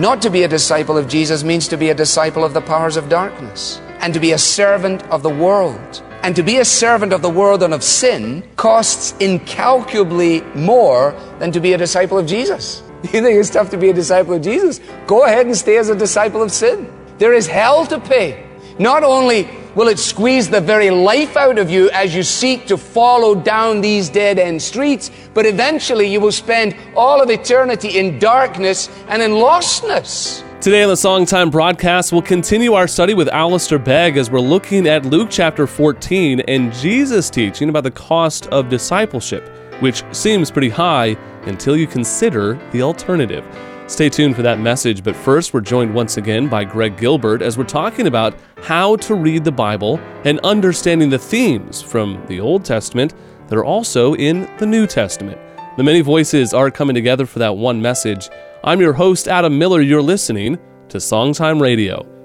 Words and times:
Not 0.00 0.22
to 0.22 0.30
be 0.30 0.44
a 0.44 0.48
disciple 0.48 0.96
of 0.96 1.08
Jesus 1.08 1.44
means 1.44 1.68
to 1.68 1.76
be 1.76 1.90
a 1.90 1.94
disciple 1.94 2.42
of 2.42 2.54
the 2.54 2.62
powers 2.62 2.96
of 2.96 3.10
darkness 3.10 3.82
and 3.98 4.14
to 4.14 4.18
be 4.18 4.32
a 4.32 4.38
servant 4.38 5.02
of 5.10 5.22
the 5.22 5.28
world. 5.28 6.02
And 6.22 6.34
to 6.36 6.42
be 6.42 6.56
a 6.56 6.64
servant 6.64 7.12
of 7.12 7.20
the 7.20 7.28
world 7.28 7.62
and 7.62 7.74
of 7.74 7.84
sin 7.84 8.42
costs 8.56 9.14
incalculably 9.20 10.40
more 10.54 11.14
than 11.38 11.52
to 11.52 11.60
be 11.60 11.74
a 11.74 11.76
disciple 11.76 12.16
of 12.16 12.26
Jesus. 12.26 12.82
You 13.02 13.20
think 13.20 13.38
it's 13.38 13.50
tough 13.50 13.68
to 13.72 13.76
be 13.76 13.90
a 13.90 13.92
disciple 13.92 14.32
of 14.32 14.40
Jesus? 14.40 14.80
Go 15.06 15.26
ahead 15.26 15.44
and 15.44 15.54
stay 15.54 15.76
as 15.76 15.90
a 15.90 15.94
disciple 15.94 16.42
of 16.42 16.50
sin. 16.50 16.90
There 17.18 17.34
is 17.34 17.46
hell 17.46 17.84
to 17.84 18.00
pay. 18.00 18.46
Not 18.78 19.04
only 19.04 19.50
will 19.74 19.88
it 19.88 19.98
squeeze 19.98 20.48
the 20.48 20.60
very 20.60 20.90
life 20.90 21.36
out 21.36 21.58
of 21.58 21.70
you 21.70 21.90
as 21.90 22.14
you 22.14 22.22
seek 22.22 22.66
to 22.66 22.76
follow 22.76 23.34
down 23.34 23.80
these 23.80 24.08
dead 24.08 24.38
end 24.38 24.60
streets, 24.60 25.10
but 25.34 25.46
eventually 25.46 26.06
you 26.06 26.20
will 26.20 26.32
spend 26.32 26.76
all 26.96 27.22
of 27.22 27.30
eternity 27.30 27.98
in 27.98 28.18
darkness 28.18 28.88
and 29.08 29.22
in 29.22 29.32
lostness. 29.32 30.42
Today 30.60 30.82
on 30.82 30.90
the 30.90 30.94
Songtime 30.94 31.50
broadcast, 31.50 32.12
we'll 32.12 32.20
continue 32.20 32.74
our 32.74 32.86
study 32.86 33.14
with 33.14 33.28
Alistair 33.28 33.78
Begg 33.78 34.18
as 34.18 34.30
we're 34.30 34.40
looking 34.40 34.86
at 34.86 35.06
Luke 35.06 35.28
chapter 35.30 35.66
14 35.66 36.40
and 36.40 36.70
Jesus 36.74 37.30
teaching 37.30 37.70
about 37.70 37.84
the 37.84 37.90
cost 37.90 38.46
of 38.48 38.68
discipleship, 38.68 39.48
which 39.80 40.04
seems 40.12 40.50
pretty 40.50 40.68
high 40.68 41.16
until 41.46 41.76
you 41.76 41.86
consider 41.86 42.60
the 42.72 42.82
alternative. 42.82 43.44
Stay 43.90 44.08
tuned 44.08 44.36
for 44.36 44.42
that 44.42 44.60
message, 44.60 45.02
but 45.02 45.16
first, 45.16 45.52
we're 45.52 45.60
joined 45.60 45.92
once 45.92 46.16
again 46.16 46.46
by 46.46 46.62
Greg 46.62 46.96
Gilbert 46.96 47.42
as 47.42 47.58
we're 47.58 47.64
talking 47.64 48.06
about 48.06 48.38
how 48.62 48.94
to 48.94 49.16
read 49.16 49.42
the 49.42 49.50
Bible 49.50 49.98
and 50.24 50.38
understanding 50.44 51.10
the 51.10 51.18
themes 51.18 51.82
from 51.82 52.24
the 52.28 52.38
Old 52.38 52.64
Testament 52.64 53.14
that 53.48 53.58
are 53.58 53.64
also 53.64 54.14
in 54.14 54.48
the 54.58 54.64
New 54.64 54.86
Testament. 54.86 55.40
The 55.76 55.82
many 55.82 56.02
voices 56.02 56.54
are 56.54 56.70
coming 56.70 56.94
together 56.94 57.26
for 57.26 57.40
that 57.40 57.56
one 57.56 57.82
message. 57.82 58.30
I'm 58.62 58.80
your 58.80 58.92
host, 58.92 59.26
Adam 59.26 59.58
Miller. 59.58 59.80
You're 59.80 60.02
listening 60.02 60.56
to 60.88 60.98
Songtime 60.98 61.60
Radio. 61.60 62.19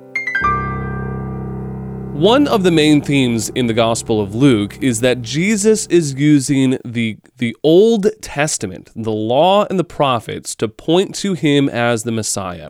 One 2.15 2.47
of 2.47 2.63
the 2.63 2.71
main 2.71 3.01
themes 3.01 3.49
in 3.49 3.67
the 3.67 3.73
Gospel 3.73 4.21
of 4.21 4.33
Luke 4.33 4.81
is 4.81 5.01
that 5.01 5.21
Jesus 5.21 5.85
is 5.87 6.13
using 6.13 6.79
the, 6.85 7.17
the 7.39 7.57
Old 7.61 8.07
Testament, 8.21 8.89
the 8.95 9.11
law 9.11 9.65
and 9.69 9.77
the 9.77 9.83
prophets, 9.83 10.55
to 10.55 10.69
point 10.69 11.13
to 11.15 11.33
him 11.33 11.67
as 11.67 12.03
the 12.03 12.13
Messiah. 12.13 12.69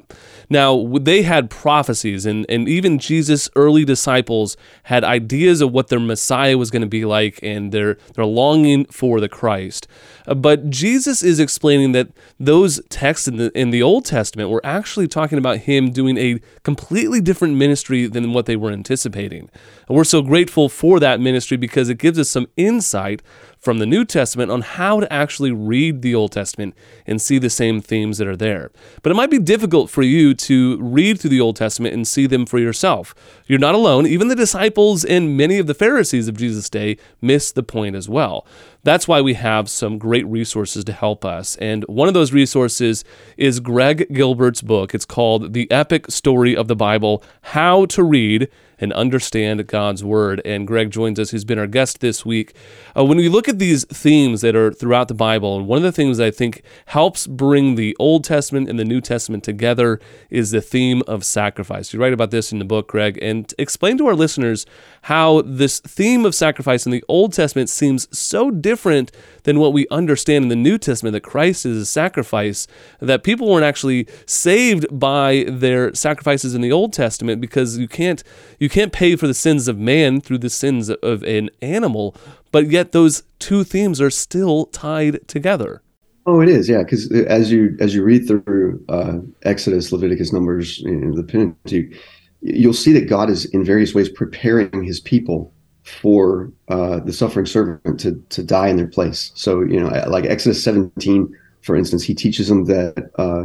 Now, 0.49 0.87
they 0.99 1.21
had 1.21 1.51
prophecies, 1.51 2.25
and, 2.25 2.47
and 2.49 2.67
even 2.67 2.97
Jesus' 2.97 3.47
early 3.55 3.85
disciples 3.85 4.57
had 4.85 5.03
ideas 5.03 5.61
of 5.61 5.71
what 5.71 5.89
their 5.89 5.99
Messiah 5.99 6.57
was 6.57 6.71
going 6.71 6.81
to 6.81 6.87
be 6.87 7.05
like, 7.05 7.39
and 7.43 7.71
their, 7.71 7.99
their 8.15 8.25
longing 8.25 8.85
for 8.85 9.19
the 9.19 9.29
Christ. 9.29 9.87
But 10.27 10.69
Jesus 10.69 11.23
is 11.23 11.39
explaining 11.39 11.91
that 11.93 12.09
those 12.39 12.81
texts 12.89 13.27
in 13.27 13.37
the, 13.37 13.51
in 13.57 13.69
the 13.69 13.81
Old 13.81 14.05
Testament 14.05 14.49
were 14.49 14.65
actually 14.65 15.07
talking 15.07 15.37
about 15.37 15.59
him 15.59 15.91
doing 15.91 16.17
a 16.17 16.39
completely 16.63 17.21
different 17.21 17.55
ministry 17.55 18.07
than 18.07 18.33
what 18.33 18.45
they 18.45 18.55
were 18.55 18.71
anticipating. 18.71 19.49
And 19.87 19.95
we're 19.95 20.03
so 20.03 20.21
grateful 20.21 20.69
for 20.69 20.99
that 20.99 21.19
ministry 21.19 21.57
because 21.57 21.89
it 21.89 21.97
gives 21.97 22.17
us 22.17 22.29
some 22.29 22.47
insight 22.57 23.21
from 23.65 23.79
the 23.79 23.85
New 23.87 24.05
Testament 24.05 24.51
on 24.51 24.61
how 24.61 24.99
to 24.99 25.11
actually 25.11 25.51
read 25.51 26.03
the 26.03 26.13
Old 26.13 26.31
Testament 26.31 26.75
and 27.07 27.19
see 27.19 27.39
the 27.39 27.49
same 27.49 27.81
themes 27.81 28.19
that 28.19 28.27
are 28.27 28.37
there. 28.37 28.71
But 29.01 29.11
it 29.11 29.15
might 29.15 29.31
be 29.31 29.39
difficult 29.39 29.89
for 29.89 30.03
you 30.03 30.35
to 30.35 30.77
read 30.79 31.19
through 31.19 31.31
the 31.31 31.41
Old 31.41 31.55
Testament 31.55 31.95
and 31.95 32.07
see 32.07 32.27
them 32.27 32.45
for 32.45 32.59
yourself. 32.59 33.15
You're 33.47 33.57
not 33.57 33.73
alone. 33.73 34.05
Even 34.05 34.27
the 34.27 34.35
disciples 34.35 35.03
and 35.03 35.35
many 35.35 35.57
of 35.57 35.65
the 35.65 35.73
Pharisees 35.73 36.27
of 36.27 36.37
Jesus' 36.37 36.69
day 36.69 36.97
missed 37.21 37.55
the 37.55 37.63
point 37.63 37.95
as 37.95 38.07
well. 38.07 38.45
That's 38.83 39.07
why 39.07 39.19
we 39.19 39.33
have 39.33 39.67
some 39.67 39.97
great 39.97 40.27
resources 40.27 40.83
to 40.83 40.93
help 40.93 41.25
us. 41.25 41.55
And 41.55 41.83
one 41.85 42.07
of 42.07 42.13
those 42.13 42.31
resources 42.31 43.03
is 43.35 43.59
Greg 43.59 44.13
Gilbert's 44.13 44.61
book. 44.61 44.93
It's 44.93 45.05
called 45.05 45.53
The 45.53 45.69
Epic 45.71 46.11
Story 46.11 46.55
of 46.55 46.67
the 46.67 46.75
Bible 46.75 47.23
How 47.41 47.87
to 47.87 48.03
Read 48.03 48.47
and 48.79 48.91
understand 48.93 49.65
God's 49.67 50.03
Word. 50.03 50.41
And 50.45 50.67
Greg 50.67 50.91
joins 50.91 51.19
us, 51.19 51.31
who's 51.31 51.45
been 51.45 51.59
our 51.59 51.67
guest 51.67 51.99
this 51.99 52.25
week. 52.25 52.55
Uh, 52.95 53.03
when 53.03 53.17
we 53.17 53.29
look 53.29 53.47
at 53.47 53.59
these 53.59 53.85
themes 53.85 54.41
that 54.41 54.55
are 54.55 54.71
throughout 54.71 55.07
the 55.07 55.13
Bible, 55.13 55.57
and 55.57 55.67
one 55.67 55.77
of 55.77 55.83
the 55.83 55.91
things 55.91 56.19
I 56.19 56.31
think 56.31 56.63
helps 56.87 57.27
bring 57.27 57.75
the 57.75 57.95
Old 57.99 58.23
Testament 58.23 58.69
and 58.69 58.79
the 58.79 58.85
New 58.85 59.01
Testament 59.01 59.43
together 59.43 59.99
is 60.29 60.51
the 60.51 60.61
theme 60.61 61.01
of 61.07 61.23
sacrifice. 61.23 61.93
You 61.93 61.99
write 61.99 62.13
about 62.13 62.31
this 62.31 62.51
in 62.51 62.59
the 62.59 62.65
book, 62.65 62.87
Greg, 62.87 63.17
and 63.21 63.53
explain 63.57 63.97
to 63.97 64.07
our 64.07 64.15
listeners 64.15 64.65
how 65.03 65.41
this 65.41 65.79
theme 65.79 66.25
of 66.25 66.35
sacrifice 66.35 66.85
in 66.85 66.91
the 66.91 67.03
Old 67.07 67.33
Testament 67.33 67.69
seems 67.69 68.07
so 68.17 68.51
different 68.51 69.11
than 69.43 69.59
what 69.59 69.73
we 69.73 69.87
understand 69.89 70.43
in 70.43 70.49
the 70.49 70.55
New 70.55 70.77
Testament 70.77 71.13
that 71.13 71.21
Christ 71.21 71.65
is 71.65 71.77
a 71.77 71.85
sacrifice, 71.85 72.67
that 72.99 73.23
people 73.23 73.49
weren't 73.49 73.65
actually 73.65 74.07
saved 74.25 74.85
by 74.91 75.45
their 75.47 75.93
sacrifices 75.93 76.55
in 76.55 76.61
the 76.61 76.71
Old 76.71 76.93
Testament 76.93 77.39
because 77.39 77.77
you 77.77 77.87
can't 77.87 78.23
you 78.59 78.64
can't 78.69 78.93
pay 78.93 79.15
for 79.15 79.27
the 79.27 79.33
sins 79.33 79.67
of 79.67 79.77
man 79.77 80.21
through 80.21 80.39
the 80.39 80.49
sins 80.49 80.89
of 80.89 81.23
an 81.23 81.49
animal, 81.61 82.15
but 82.51 82.69
yet 82.69 82.91
those 82.91 83.23
two 83.39 83.63
themes 83.63 83.99
are 83.99 84.09
still 84.09 84.65
tied 84.67 85.27
together. 85.27 85.81
Oh, 86.25 86.41
it 86.41 86.49
is, 86.49 86.67
yeah. 86.67 86.79
Because 86.79 87.11
as 87.11 87.51
you 87.51 87.77
as 87.79 87.93
you 87.93 88.03
read 88.03 88.27
through 88.27 88.83
uh, 88.89 89.19
Exodus, 89.43 89.91
Leviticus, 89.91 90.33
Numbers, 90.33 90.79
you 90.79 90.95
know, 90.95 91.15
the 91.15 91.23
Pentateuch, 91.23 91.93
you'll 92.41 92.73
see 92.73 92.93
that 92.93 93.07
God 93.07 93.29
is 93.29 93.45
in 93.45 93.63
various 93.63 93.93
ways 93.93 94.09
preparing 94.09 94.83
His 94.83 94.99
people 94.99 95.53
for 95.83 96.51
uh, 96.67 96.99
the 96.99 97.13
suffering 97.13 97.45
servant 97.45 97.99
to 97.99 98.21
to 98.29 98.43
die 98.43 98.69
in 98.69 98.77
their 98.77 98.87
place. 98.87 99.31
So 99.35 99.61
you 99.61 99.79
know, 99.79 99.87
like 100.07 100.25
Exodus 100.25 100.63
17, 100.63 101.31
for 101.61 101.75
instance, 101.75 102.03
He 102.03 102.15
teaches 102.15 102.47
them 102.47 102.65
that 102.65 103.11
uh, 103.19 103.43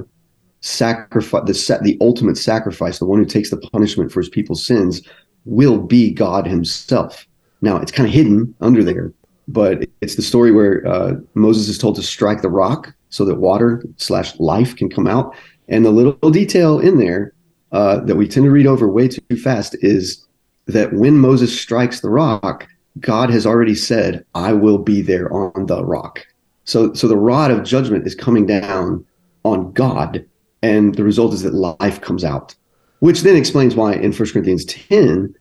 sacrifice 0.61 1.43
the 1.47 1.79
the 1.83 1.99
ultimate 2.01 2.37
sacrifice, 2.37 2.99
the 2.99 3.07
one 3.07 3.19
who 3.19 3.25
takes 3.25 3.51
the 3.51 3.57
punishment 3.57 4.13
for 4.13 4.21
His 4.21 4.29
people's 4.29 4.65
sins, 4.65 5.03
will 5.45 5.79
be 5.79 6.11
God 6.11 6.47
Himself. 6.47 7.27
Now 7.63 7.77
it's 7.77 7.93
kind 7.93 8.07
of 8.07 8.15
hidden 8.15 8.55
under 8.61 8.85
there, 8.85 9.13
but 9.49 9.87
it's 10.01 10.17
the 10.17 10.23
story 10.23 10.53
where 10.53 10.87
uh, 10.87 11.15
Moses 11.35 11.69
is 11.69 11.79
told 11.79 11.97
to 11.97 12.03
strike 12.03 12.43
the 12.43 12.49
rock 12.49 12.93
so 13.09 13.25
that 13.25 13.37
water 13.37 13.83
slash 13.97 14.39
life 14.39 14.77
can 14.77 14.89
come 14.89 15.07
out. 15.07 15.35
And 15.69 15.85
the 15.85 15.91
little 15.91 16.31
detail 16.31 16.79
in 16.79 16.99
there 16.99 17.33
uh, 17.73 18.01
that 18.01 18.17
we 18.17 18.29
tend 18.29 18.45
to 18.45 18.51
read 18.51 18.67
over 18.67 18.89
way 18.89 19.09
too 19.09 19.37
fast 19.37 19.77
is 19.81 20.27
that 20.67 20.93
when 20.93 21.19
Moses 21.19 21.59
strikes 21.59 22.01
the 22.01 22.11
rock, 22.11 22.67
God 22.99 23.31
has 23.31 23.47
already 23.47 23.75
said, 23.75 24.25
"I 24.35 24.53
will 24.53 24.79
be 24.79 25.01
there 25.01 25.33
on 25.33 25.67
the 25.67 25.85
rock." 25.85 26.27
So, 26.65 26.93
so 26.93 27.09
the 27.09 27.17
rod 27.17 27.51
of 27.51 27.65
judgment 27.65 28.07
is 28.07 28.15
coming 28.15 28.47
down 28.47 29.05
on 29.45 29.73
God, 29.73 30.25
and 30.63 30.95
the 30.95 31.05
result 31.05 31.35
is 31.35 31.43
that 31.43 31.55
life 31.55 32.01
comes 32.01 32.25
out, 32.25 32.55
which 33.01 33.23
then 33.23 33.37
explains 33.37 33.75
why 33.75 33.95
in 33.95 34.13
1 34.13 34.29
Corinthians 34.31 34.65
10 34.65 35.35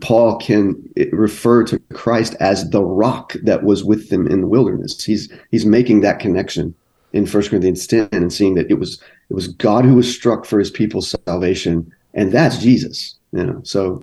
Paul 0.00 0.38
can 0.38 0.74
refer 1.12 1.64
to 1.64 1.78
Christ 1.92 2.34
as 2.40 2.70
the 2.70 2.82
rock 2.82 3.34
that 3.42 3.62
was 3.64 3.84
with 3.84 4.08
them 4.08 4.26
in 4.26 4.40
the 4.40 4.46
wilderness. 4.46 5.04
He's 5.04 5.30
he's 5.50 5.66
making 5.66 6.00
that 6.00 6.18
connection 6.18 6.74
in 7.12 7.26
1 7.26 7.42
Corinthians 7.44 7.86
10 7.86 8.08
and 8.12 8.32
seeing 8.32 8.54
that 8.54 8.70
it 8.70 8.78
was 8.78 9.00
it 9.28 9.34
was 9.34 9.48
God 9.48 9.84
who 9.84 9.96
was 9.96 10.12
struck 10.12 10.44
for 10.44 10.58
his 10.58 10.70
people's 10.70 11.14
salvation, 11.26 11.92
and 12.14 12.32
that's 12.32 12.58
Jesus. 12.58 13.16
You 13.32 13.44
know, 13.44 13.60
so 13.64 14.02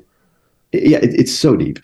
yeah, 0.72 0.98
it, 0.98 1.14
it's 1.14 1.34
so 1.34 1.56
deep 1.56 1.80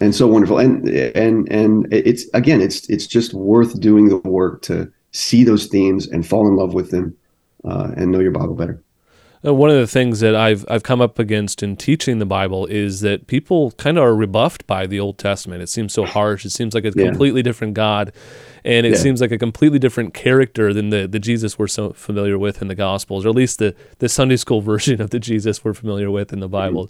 and 0.00 0.14
so 0.14 0.26
wonderful, 0.26 0.58
and 0.58 0.88
and 0.88 1.50
and 1.50 1.92
it's 1.92 2.26
again, 2.32 2.60
it's 2.60 2.88
it's 2.88 3.06
just 3.06 3.34
worth 3.34 3.78
doing 3.80 4.08
the 4.08 4.18
work 4.18 4.62
to 4.62 4.90
see 5.12 5.44
those 5.44 5.66
themes 5.66 6.06
and 6.08 6.26
fall 6.26 6.48
in 6.48 6.56
love 6.56 6.74
with 6.74 6.90
them 6.90 7.14
uh, 7.64 7.92
and 7.96 8.10
know 8.10 8.20
your 8.20 8.32
Bible 8.32 8.54
better. 8.54 8.82
Uh, 9.46 9.52
one 9.52 9.68
of 9.68 9.76
the 9.76 9.86
things 9.86 10.20
that 10.20 10.34
I've 10.34 10.64
I've 10.68 10.82
come 10.82 11.02
up 11.02 11.18
against 11.18 11.62
in 11.62 11.76
teaching 11.76 12.18
the 12.18 12.26
Bible 12.26 12.64
is 12.66 13.00
that 13.00 13.26
people 13.26 13.72
kind 13.72 13.98
of 13.98 14.04
are 14.04 14.14
rebuffed 14.14 14.66
by 14.66 14.86
the 14.86 14.98
Old 14.98 15.18
Testament. 15.18 15.62
It 15.62 15.68
seems 15.68 15.92
so 15.92 16.04
harsh. 16.06 16.44
It 16.44 16.50
seems 16.50 16.74
like 16.74 16.84
a 16.84 16.92
yeah. 16.94 17.06
completely 17.06 17.42
different 17.42 17.74
God, 17.74 18.12
and 18.64 18.86
it 18.86 18.92
yeah. 18.94 18.98
seems 18.98 19.20
like 19.20 19.32
a 19.32 19.38
completely 19.38 19.78
different 19.78 20.14
character 20.14 20.72
than 20.72 20.88
the 20.88 21.06
the 21.06 21.18
Jesus 21.18 21.58
we're 21.58 21.66
so 21.66 21.92
familiar 21.92 22.38
with 22.38 22.62
in 22.62 22.68
the 22.68 22.74
Gospels, 22.74 23.26
or 23.26 23.30
at 23.30 23.34
least 23.34 23.58
the 23.58 23.74
the 23.98 24.08
Sunday 24.08 24.36
school 24.36 24.60
version 24.72 25.00
of 25.02 25.10
the 25.10 25.20
Jesus 25.20 25.62
we're 25.62 25.74
familiar 25.74 26.10
with 26.10 26.32
in 26.32 26.40
the 26.40 26.48
Bible. 26.48 26.88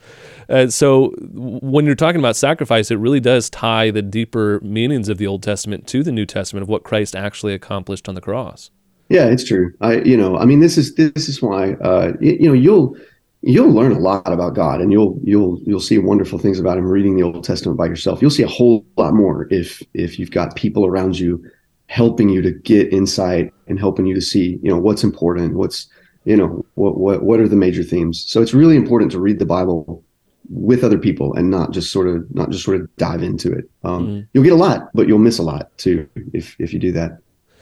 Mm-hmm. 0.48 0.68
Uh, 0.68 0.70
so 0.70 1.12
when 1.18 1.86
you're 1.86 1.96
talking 1.96 2.20
about 2.20 2.36
sacrifice, 2.36 2.90
it 2.92 2.96
really 2.96 3.20
does 3.20 3.50
tie 3.50 3.90
the 3.90 4.02
deeper 4.02 4.60
meanings 4.60 5.08
of 5.08 5.18
the 5.18 5.26
Old 5.26 5.42
Testament 5.42 5.88
to 5.88 6.04
the 6.04 6.12
New 6.12 6.26
Testament 6.26 6.62
of 6.62 6.68
what 6.68 6.84
Christ 6.84 7.16
actually 7.16 7.52
accomplished 7.52 8.08
on 8.08 8.14
the 8.14 8.20
cross. 8.20 8.70
Yeah, 9.08 9.26
it's 9.26 9.44
true. 9.44 9.72
I, 9.80 10.00
you 10.00 10.16
know, 10.16 10.36
I 10.38 10.44
mean, 10.44 10.60
this 10.60 10.78
is 10.78 10.94
this 10.94 11.28
is 11.28 11.42
why, 11.42 11.72
uh, 11.74 12.12
you, 12.20 12.36
you 12.40 12.48
know, 12.48 12.54
you'll 12.54 12.96
you'll 13.42 13.72
learn 13.72 13.92
a 13.92 13.98
lot 13.98 14.32
about 14.32 14.54
God, 14.54 14.80
and 14.80 14.90
you'll 14.90 15.18
you'll 15.22 15.60
you'll 15.64 15.80
see 15.80 15.98
wonderful 15.98 16.38
things 16.38 16.58
about 16.58 16.78
Him 16.78 16.86
reading 16.86 17.16
the 17.16 17.22
Old 17.22 17.44
Testament 17.44 17.76
by 17.76 17.86
yourself. 17.86 18.22
You'll 18.22 18.30
see 18.30 18.42
a 18.42 18.48
whole 18.48 18.84
lot 18.96 19.14
more 19.14 19.46
if 19.50 19.82
if 19.92 20.18
you've 20.18 20.30
got 20.30 20.56
people 20.56 20.86
around 20.86 21.18
you 21.18 21.44
helping 21.86 22.30
you 22.30 22.40
to 22.42 22.50
get 22.50 22.92
insight 22.92 23.52
and 23.68 23.78
helping 23.78 24.06
you 24.06 24.14
to 24.14 24.20
see, 24.20 24.58
you 24.62 24.70
know, 24.70 24.78
what's 24.78 25.04
important, 25.04 25.54
what's 25.54 25.86
you 26.24 26.36
know, 26.36 26.64
what 26.74 26.98
what 26.98 27.22
what 27.22 27.40
are 27.40 27.48
the 27.48 27.56
major 27.56 27.82
themes. 27.82 28.24
So 28.26 28.40
it's 28.40 28.54
really 28.54 28.76
important 28.76 29.12
to 29.12 29.20
read 29.20 29.38
the 29.38 29.46
Bible 29.46 30.02
with 30.50 30.84
other 30.84 30.98
people 30.98 31.34
and 31.34 31.50
not 31.50 31.72
just 31.72 31.90
sort 31.90 32.08
of 32.08 32.34
not 32.34 32.50
just 32.50 32.64
sort 32.64 32.80
of 32.80 32.96
dive 32.96 33.22
into 33.22 33.52
it. 33.52 33.68
Um, 33.82 34.06
mm-hmm. 34.06 34.20
You'll 34.32 34.44
get 34.44 34.52
a 34.52 34.56
lot, 34.56 34.88
but 34.94 35.08
you'll 35.08 35.18
miss 35.18 35.38
a 35.38 35.42
lot 35.42 35.76
too 35.76 36.08
if 36.32 36.56
if 36.58 36.72
you 36.72 36.78
do 36.78 36.92
that. 36.92 37.18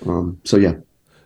Um, 0.06 0.40
so 0.44 0.56
yeah. 0.56 0.74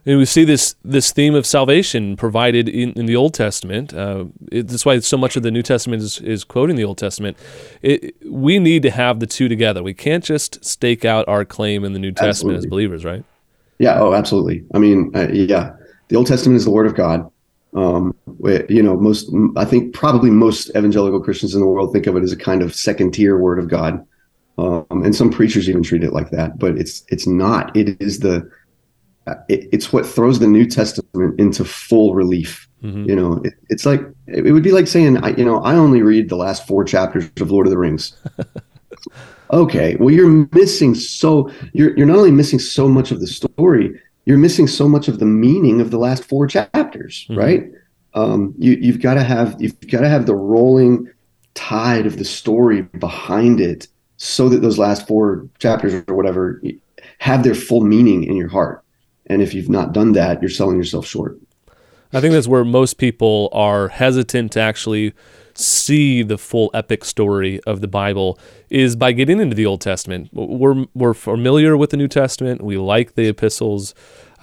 And 0.06 0.18
we 0.18 0.24
see 0.24 0.44
this 0.44 0.76
this 0.84 1.10
theme 1.10 1.34
of 1.34 1.44
salvation 1.44 2.16
provided 2.16 2.68
in, 2.68 2.92
in 2.92 3.06
the 3.06 3.16
Old 3.16 3.34
Testament. 3.34 3.92
Uh, 3.92 4.26
it, 4.52 4.68
that's 4.68 4.86
why 4.86 5.00
so 5.00 5.16
much 5.16 5.36
of 5.36 5.42
the 5.42 5.50
New 5.50 5.62
Testament 5.62 6.00
is, 6.00 6.20
is 6.20 6.44
quoting 6.44 6.76
the 6.76 6.84
Old 6.84 6.96
Testament. 6.96 7.36
It, 7.82 8.14
we 8.24 8.60
need 8.60 8.82
to 8.84 8.90
have 8.90 9.18
the 9.18 9.26
two 9.26 9.48
together. 9.48 9.82
We 9.82 9.94
can't 9.94 10.22
just 10.22 10.64
stake 10.64 11.04
out 11.04 11.26
our 11.26 11.44
claim 11.44 11.84
in 11.84 11.92
the 11.92 11.98
New 11.98 12.12
Testament 12.12 12.56
absolutely. 12.56 12.66
as 12.66 12.70
believers, 12.70 13.04
right? 13.04 13.24
Yeah. 13.80 14.00
Oh, 14.00 14.14
absolutely. 14.14 14.64
I 14.74 14.78
mean, 14.78 15.10
uh, 15.14 15.28
yeah, 15.32 15.74
the 16.08 16.16
Old 16.16 16.28
Testament 16.28 16.56
is 16.56 16.64
the 16.64 16.70
Word 16.70 16.86
of 16.86 16.94
God. 16.94 17.28
Um, 17.74 18.14
you 18.68 18.82
know, 18.82 18.96
most 18.96 19.28
I 19.56 19.64
think 19.64 19.92
probably 19.92 20.30
most 20.30 20.70
evangelical 20.70 21.20
Christians 21.20 21.52
in 21.52 21.60
the 21.60 21.66
world 21.66 21.92
think 21.92 22.06
of 22.06 22.16
it 22.16 22.22
as 22.22 22.32
a 22.32 22.36
kind 22.36 22.62
of 22.62 22.74
second 22.74 23.10
tier 23.10 23.36
Word 23.38 23.58
of 23.58 23.68
God, 23.68 24.06
um, 24.56 24.86
and 24.90 25.14
some 25.14 25.30
preachers 25.30 25.68
even 25.68 25.82
treat 25.82 26.04
it 26.04 26.12
like 26.12 26.30
that. 26.30 26.60
But 26.60 26.78
it's 26.78 27.04
it's 27.08 27.26
not. 27.26 27.76
It 27.76 28.00
is 28.00 28.20
the 28.20 28.48
it, 29.48 29.68
it's 29.72 29.92
what 29.92 30.06
throws 30.06 30.38
the 30.38 30.46
New 30.46 30.66
Testament 30.66 31.38
into 31.38 31.64
full 31.64 32.14
relief. 32.14 32.68
Mm-hmm. 32.82 33.08
You 33.08 33.16
know, 33.16 33.40
it, 33.44 33.54
it's 33.68 33.86
like 33.86 34.00
it 34.26 34.52
would 34.52 34.62
be 34.62 34.72
like 34.72 34.86
saying, 34.86 35.18
I, 35.18 35.30
you 35.30 35.44
know, 35.44 35.60
I 35.62 35.74
only 35.74 36.02
read 36.02 36.28
the 36.28 36.36
last 36.36 36.66
four 36.66 36.84
chapters 36.84 37.28
of 37.40 37.50
Lord 37.50 37.66
of 37.66 37.70
the 37.70 37.78
Rings. 37.78 38.16
okay, 39.52 39.96
well, 39.96 40.10
you're 40.10 40.48
missing 40.52 40.94
so 40.94 41.50
you're 41.72 41.96
you're 41.96 42.06
not 42.06 42.18
only 42.18 42.30
missing 42.30 42.58
so 42.58 42.88
much 42.88 43.10
of 43.10 43.20
the 43.20 43.26
story, 43.26 44.00
you're 44.24 44.38
missing 44.38 44.66
so 44.66 44.88
much 44.88 45.08
of 45.08 45.18
the 45.18 45.26
meaning 45.26 45.80
of 45.80 45.90
the 45.90 45.98
last 45.98 46.24
four 46.24 46.46
chapters, 46.46 47.26
mm-hmm. 47.28 47.38
right? 47.38 47.64
Um, 48.14 48.54
you 48.58 48.72
you've 48.72 49.00
got 49.00 49.14
to 49.14 49.24
have 49.24 49.56
you've 49.58 49.78
got 49.88 50.00
to 50.00 50.08
have 50.08 50.26
the 50.26 50.34
rolling 50.34 51.10
tide 51.54 52.06
of 52.06 52.18
the 52.18 52.24
story 52.24 52.82
behind 52.82 53.60
it, 53.60 53.88
so 54.18 54.48
that 54.48 54.60
those 54.62 54.78
last 54.78 55.08
four 55.08 55.48
chapters 55.58 56.04
or 56.06 56.14
whatever 56.14 56.62
have 57.18 57.42
their 57.42 57.54
full 57.54 57.80
meaning 57.80 58.24
in 58.24 58.36
your 58.36 58.48
heart. 58.48 58.84
And 59.26 59.42
if 59.42 59.54
you've 59.54 59.68
not 59.68 59.92
done 59.92 60.12
that, 60.12 60.40
you're 60.40 60.48
selling 60.48 60.76
yourself 60.76 61.06
short. 61.06 61.38
I 62.12 62.20
think 62.20 62.32
that's 62.32 62.48
where 62.48 62.64
most 62.64 62.98
people 62.98 63.48
are 63.52 63.88
hesitant 63.88 64.52
to 64.52 64.60
actually 64.60 65.12
see 65.54 66.22
the 66.22 66.38
full 66.38 66.70
epic 66.74 67.04
story 67.04 67.60
of 67.64 67.80
the 67.80 67.88
Bible 67.88 68.38
is 68.70 68.94
by 68.94 69.12
getting 69.12 69.40
into 69.40 69.56
the 69.56 69.66
Old 69.66 69.80
Testament. 69.80 70.28
We're, 70.32 70.84
we're 70.94 71.14
familiar 71.14 71.76
with 71.76 71.90
the 71.90 71.96
New 71.96 72.08
Testament. 72.08 72.62
We 72.62 72.76
like 72.76 73.14
the 73.14 73.28
epistles. 73.28 73.94